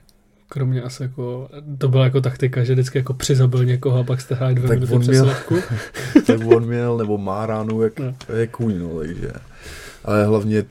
[0.49, 4.35] Kromě asi jako, to byla jako taktika, že vždycky jako přizabil někoho a pak jste
[4.35, 5.35] hráli dvě Tak minuty on měl-
[6.27, 8.15] tak on měl, nebo má ránu, jak, No.
[8.35, 9.31] jak kůň, no, takže.
[10.05, 10.63] Ale hlavně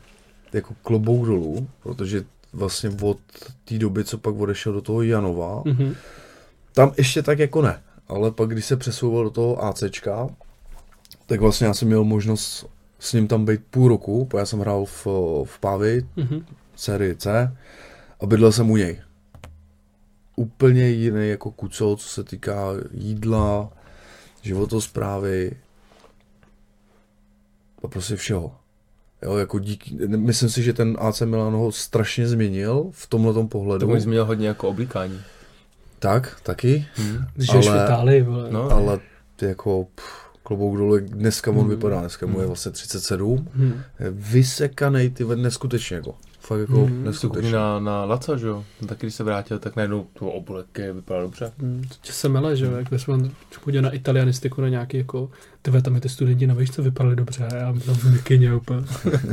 [0.53, 3.19] jako klobouk dolů, protože vlastně od
[3.65, 5.95] té doby, co pak odešel do toho Janova, Mhm.
[6.73, 10.29] tam ještě tak jako ne, ale pak když se přesouval do toho ACčka,
[11.27, 12.67] tak vlastně já jsem měl možnost
[12.99, 15.07] s ním tam být půl roku, protože já jsem hrál v,
[15.45, 16.45] v Pávi, Mhm.
[16.77, 17.57] sérii C
[18.21, 19.01] a bydlel jsem u něj.
[20.37, 23.73] Úplně jiný jako kuco, co se týká jídla,
[24.43, 25.57] životosprávy
[27.85, 28.55] a prostě všeho.
[29.23, 33.87] Jo, jako díky, myslím si, že ten AC Milan ho strašně změnil v tomhle pohledu.
[33.95, 35.21] To změnil hodně jako oblíkání.
[35.99, 36.87] Tak, taky,
[37.39, 38.51] Žiješ Ale- v Itálii, vole.
[38.51, 38.99] No, ale
[39.37, 40.07] ty jako pff,
[40.43, 41.68] klobouk dole, dneska on Hmm.
[41.71, 43.81] vypadá, dneska mu je vlastně 37, Hm.
[44.01, 46.14] je vysekanej, ty neskutečně jako.
[46.51, 47.53] Fakt jako koukni neskutečně.
[47.53, 48.65] na, na Laca, že jo?
[48.81, 51.53] No, taky když se vrátil, tak najednou to oblek je- vypadá dobře.
[51.59, 53.15] Hm, to tě se mele, že jo, jak jsme
[53.65, 55.31] podíval na italianistiku, na nějaký jako,
[55.63, 58.83] ty tam i ty studenti na výšce vypadali dobře, a já tam v mikině úplně.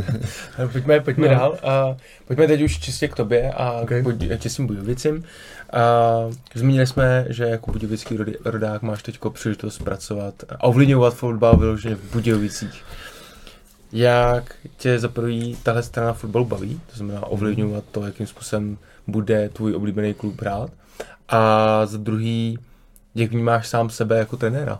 [0.72, 1.34] Pojďme, pojďme No.
[1.34, 1.58] dál.
[1.64, 1.98] A
[2.28, 4.02] pojďme teď už čistě k tobě a Okay.
[4.02, 5.24] k Budi- těsným Budějovicím.
[5.74, 5.80] A
[6.56, 12.14] zmínili jsme, že jako budějovický rodák máš teď příležitost pracovat a ovlivňovat fotbal vyloženě v
[12.14, 12.84] Budějovicích.
[13.92, 18.78] Jak tě za prvý tahle strana fotbalu baví, to znamená ovlivňovat to, jakým způsobem
[19.08, 20.72] bude tvůj oblíbený klub hrát.
[21.30, 22.60] A za druhý,
[23.16, 24.80] jak vnímáš sám sebe jako trenéra?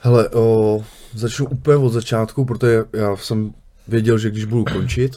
[0.00, 3.54] Hele, o, začnu úplně od začátku, protože já jsem
[3.88, 5.16] věděl, že když budu končit,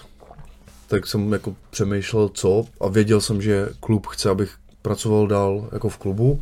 [0.87, 5.89] tak jsem jako přemýšlel co a věděl jsem, že klub chce, abych pracoval dál jako
[5.89, 6.41] v klubu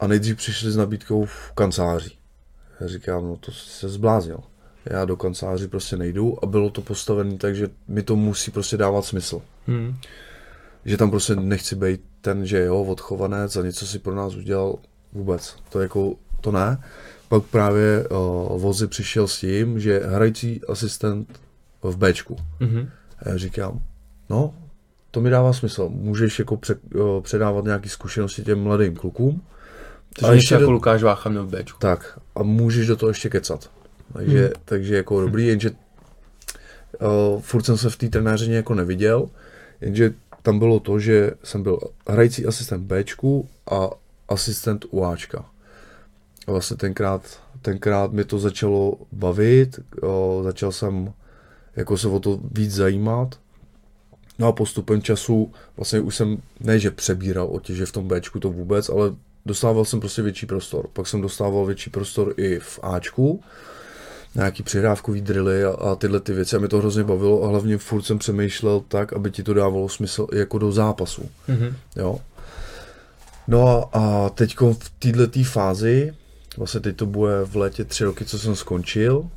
[0.00, 2.10] a nejdřív přišli s nabídkou v kanceláři.
[2.80, 4.40] Já říkám, no to se zbláznil.
[4.90, 8.76] Já do kanceláři prostě nejdu a bylo to postavené tak, že mi to musí prostě
[8.76, 9.42] dávat smysl.
[9.66, 9.96] Hmm.
[10.84, 14.78] Že tam prostě nechci být ten, že jo, odchovanec a něco si pro nás udělal
[15.12, 15.56] vůbec.
[15.68, 16.78] To jako, to ne.
[17.28, 21.40] Pak právě uh, Vozy přišel s tím, že hrající asistent
[21.82, 22.36] v Bčku.
[22.60, 22.88] Mhm.
[23.18, 23.82] A já říkám,
[24.30, 24.54] no,
[25.10, 25.88] to mi dává smysl.
[25.88, 29.42] Můžeš jako pře, o, předávat nějaké zkušenosti těm mladým klukům.
[30.20, 31.78] Takže ještě jako Lukáš Vácha měl v Bčku.
[31.78, 33.70] Tak, a můžeš do toho ještě kecat.
[34.12, 34.52] Takže, hmm.
[34.64, 39.28] takže jako dobrý, jenže uh, furt jsem se v té trenéřině jako neviděl,
[39.80, 43.90] jenže tam bylo to, že jsem byl hrající asistent Bčku a
[44.28, 45.44] asistent UAčka.
[46.46, 51.12] A vlastně tenkrát, tenkrát mi to začalo bavit, o, začal jsem
[51.76, 53.40] jako se o to víc zajímat.
[54.38, 58.50] No a postupem času vlastně už jsem, ne že přebíral otěže v tom Bčku to
[58.50, 59.14] vůbec, ale
[59.46, 60.86] dostával jsem prostě větší prostor.
[60.92, 63.42] Pak jsem dostával větší prostor i v Ačku,
[64.34, 67.78] nějaký přihrávkový drily a, a tyhle ty věci a mě to hrozně bavilo a hlavně
[67.78, 71.30] furt jsem přemýšlel tak, aby ti to dávalo smysl i jako do zápasu.
[71.48, 71.76] Mhm.
[71.96, 72.18] Jo.
[73.48, 76.14] No a, a teď v této fázi,
[76.56, 79.30] vlastně teď to bude v létě tři roky, co jsem skončil,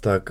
[0.00, 0.30] tak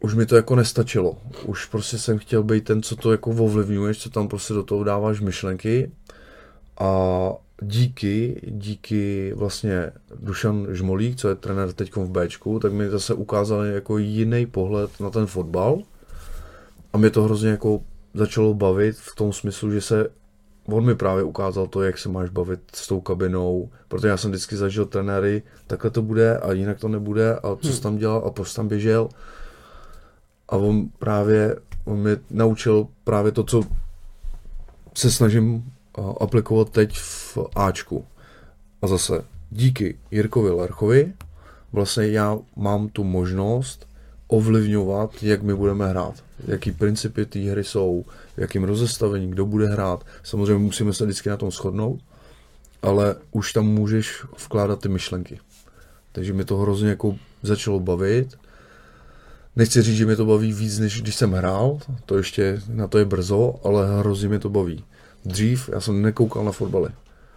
[0.00, 1.16] už mi to jako nestačilo.
[1.44, 4.84] Už prostě jsem chtěl být ten, co to jako ovlivňuješ, co tam prostě do toho
[4.84, 5.90] dáváš myšlenky.
[6.78, 7.30] A
[7.62, 13.64] díky, díky vlastně Dušan Žmolík, co je trenér teď v Bčku, tak mi zase ukázal
[13.64, 15.82] jako jiný pohled na ten fotbal.
[16.92, 17.80] A mě to hrozně jako
[18.14, 20.08] začalo bavit v tom smyslu, že se
[20.68, 24.30] on mi právě ukázal to, jak se máš bavit s tou kabinou, protože já jsem
[24.30, 28.22] vždycky zažil trenéry, takhle to bude a jinak to nebude a co jsi tam dělal
[28.26, 29.08] a proč tam běžel.
[30.48, 33.62] A on právě, on mě naučil právě to, co
[34.94, 35.72] se snažím
[36.20, 38.04] aplikovat teď v Ačku.
[38.82, 41.12] A zase díky Jirkovi Lerchovi
[41.72, 43.86] vlastně já mám tu možnost
[44.28, 46.14] ovlivňovat, jak my budeme hrát.
[46.46, 48.04] Jaký principy té hry jsou,
[48.36, 50.06] jakým rozestavení, kdo bude hrát.
[50.22, 52.00] Samozřejmě musíme se vždycky na tom shodnout,
[52.82, 55.40] ale už tam můžeš vkládat ty myšlenky.
[56.12, 58.38] Takže mi to hrozně jako začalo bavit.
[59.56, 62.98] Nechci říct, že mě to baví víc, než když jsem hrál, to ještě na to
[62.98, 64.84] je brzo, ale hrozně mě to baví.
[65.26, 66.88] Dřív já jsem nekoukal na fotbaly,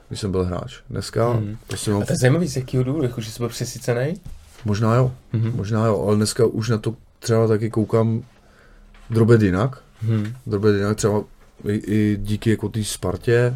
[0.08, 0.80] když jsem byl hráč.
[0.90, 1.58] Dneska Mhm.
[1.68, 4.14] prostě mám A to je zajímavý, z jakého důvodu, jako, že jsi byl přesycený?
[4.66, 5.56] Možná jo, mm-hmm.
[5.56, 8.24] možná jo, ale dneska už na to třeba taky koukám
[9.10, 9.82] drobet jinak.
[10.02, 10.34] Mhm.
[10.48, 11.24] Drobet jinak třeba
[11.66, 13.56] i, i díky jako té Spartě,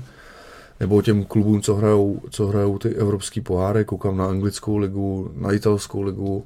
[0.79, 5.51] nebo těm klubům, co hrajou, co hrajou ty evropský poháry, koukám na anglickou ligu, na
[5.51, 6.45] italskou ligu.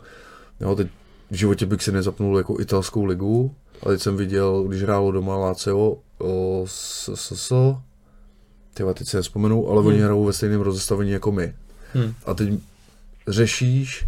[0.59, 0.87] Jo, teď
[1.31, 5.37] v životě bych si nezapnul jako italskou ligu, ale teď jsem viděl, když hrálo doma
[5.37, 7.75] Lazio o s, s, s,
[8.73, 9.87] tyva, teď se nespomenu, ale Hmm.
[9.87, 11.53] oni hrajou ve stejném rozestavení jako my.
[11.93, 12.13] Hmm.
[12.25, 12.49] A teď
[13.27, 14.07] řešíš,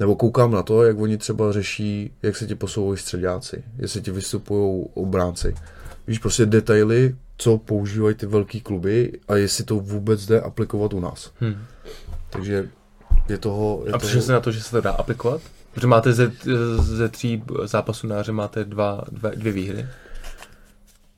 [0.00, 4.10] nebo koukám na to, jak oni třeba řeší, jak se ti posouvají středáci, jestli ti
[4.10, 5.54] vystupují obránci.
[6.06, 11.00] Víš, prostě detaily, co používají ty velký kluby a jestli to vůbec jde aplikovat u
[11.00, 11.32] nás.
[11.40, 11.56] Hmm.
[12.30, 12.68] Takže
[13.28, 13.82] je toho...
[13.86, 15.40] Je A přišel jsi na to, že se to dá aplikovat?
[15.76, 16.32] Protože máte ze,
[16.78, 19.86] ze tří zápasů na hře máte dva, dva, dvě výhry.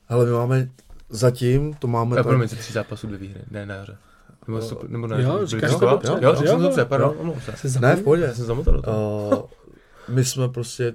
[0.07, 0.69] Hele, my máme
[1.09, 2.13] zatím, to máme...
[2.13, 3.97] A tak- promiň, ze tří zápasů dvě výhry, ne na hře.
[4.47, 6.11] Nebo, nebo ne, Jo, říkáš to dobře.
[6.21, 7.79] Jo, jsem to dobře, pardon, se.
[7.79, 8.23] Ne, v pohodě.
[8.23, 9.29] Já jsem zamotal do toho.
[10.09, 10.93] Uh, my jsme prostě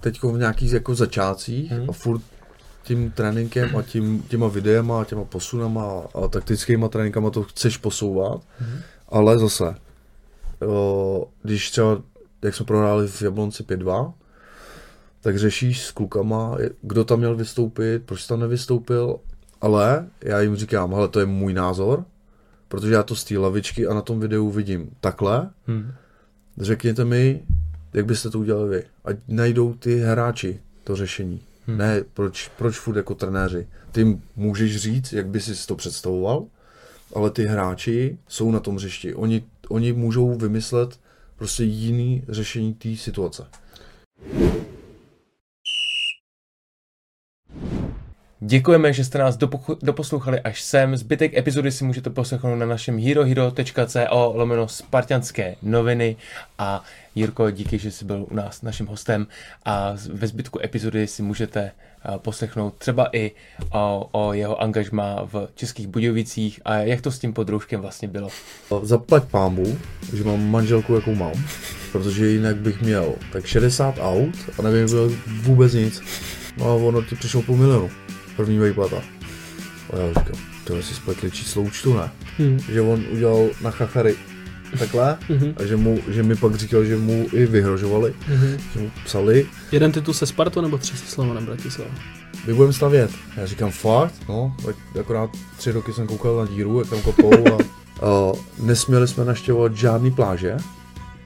[0.00, 1.90] teď v nějakých jako začátcích Mhm.
[1.90, 2.20] a furt
[2.82, 8.40] tím tréninkem a tím, těma videama a těma posunama a, taktickýma tréninkama to chceš posouvat,
[8.60, 8.80] Mhm.
[9.08, 9.74] ale zase,
[10.66, 12.02] uh, když třeba,
[12.42, 14.12] jak jsme prohráli v Jablonci 5-2,
[15.20, 19.16] tak řešíš s klukama, kdo tam měl vystoupit, proč tam nevystoupil,
[19.60, 22.04] ale já jim říkám, hele, to je můj názor,
[22.68, 25.92] protože já to z té lavičky a na tom videu vidím takhle, Hmm.
[26.60, 27.42] Řekněte mi,
[27.94, 28.84] jak byste to udělali vy.
[29.04, 31.40] Ať najdou ty hráči to řešení.
[31.66, 31.78] Hmm.
[31.78, 33.68] Ne, proč, proč furt jako trenéři.
[33.92, 36.44] Ty můžeš říct, jak by si to představoval,
[37.14, 39.14] ale ty hráči jsou na tom hřišti.
[39.14, 40.98] Oni, oni můžou vymyslet
[41.38, 43.46] prostě jiný řešení té situace.
[48.40, 50.96] Děkujeme, že jste nás dopochu- doposlouchali až sem.
[50.96, 56.16] Zbytek epizody si můžete poslechnout na našem herohero.co lomeno spartianské noviny
[56.58, 56.84] a
[57.14, 59.26] Jirko, díky, že jsi byl u nás naším hostem
[59.64, 61.70] a ve zbytku epizody si můžete
[62.18, 63.32] poslechnout třeba i
[63.72, 68.28] o, o jeho angažmá v Českých Budějovicích a jak to s tím podroužkem vlastně bylo.
[68.82, 69.78] Zaplať pámbu,
[70.16, 71.32] že mám manželku, jakou mám,
[71.92, 75.10] protože jinak bych měl tak 60 aut a nevím, bylo
[75.42, 76.02] vůbec nic.
[76.56, 77.90] No a ono ti přišlo půl milionu,
[78.36, 79.02] první výplata.
[79.92, 82.10] A já říkám, to si spletli číslo účtu, ne?
[82.38, 82.58] Hmm.
[82.58, 84.16] Že on udělal na chachary
[84.78, 85.52] takhle Mhm.
[85.56, 88.58] a že, mu, že mi pak říkal, že mu i vyhrožovali, Mhm.
[88.74, 91.90] že mu psali, Jeden titul se Spartou nebo tři se Slovanem Bratislava?
[92.46, 93.10] my budeme stavět.
[93.36, 94.14] Já říkám, fakt?
[94.28, 97.58] No, tak akorát tři roky jsem koukal na díru, jak tam kopou a,
[98.06, 100.56] a nesměli jsme naštěvovat žádný pláže.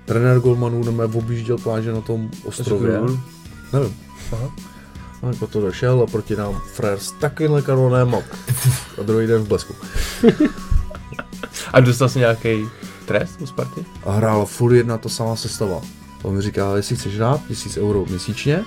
[0.05, 3.01] Trenér Golmanů nám objížděl pláže na tom ostrově.
[3.73, 3.95] Nevím.
[4.33, 4.51] Aha.
[5.23, 8.19] A jako to došel a proti nám frér s takovýmhle kanonem a,
[8.99, 9.75] a druhý den v blesku.
[11.73, 12.67] A dostal jsi nějaký
[13.13, 13.85] trest u Sparty?
[14.05, 15.81] A hrála furt jedna to samá sestava.
[16.23, 18.65] On mi říká, jestli chceš hrát, 1000 euro měsíčně,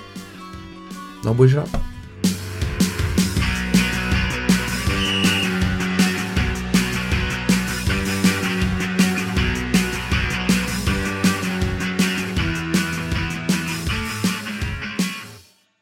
[1.26, 1.95] no budeš hrát.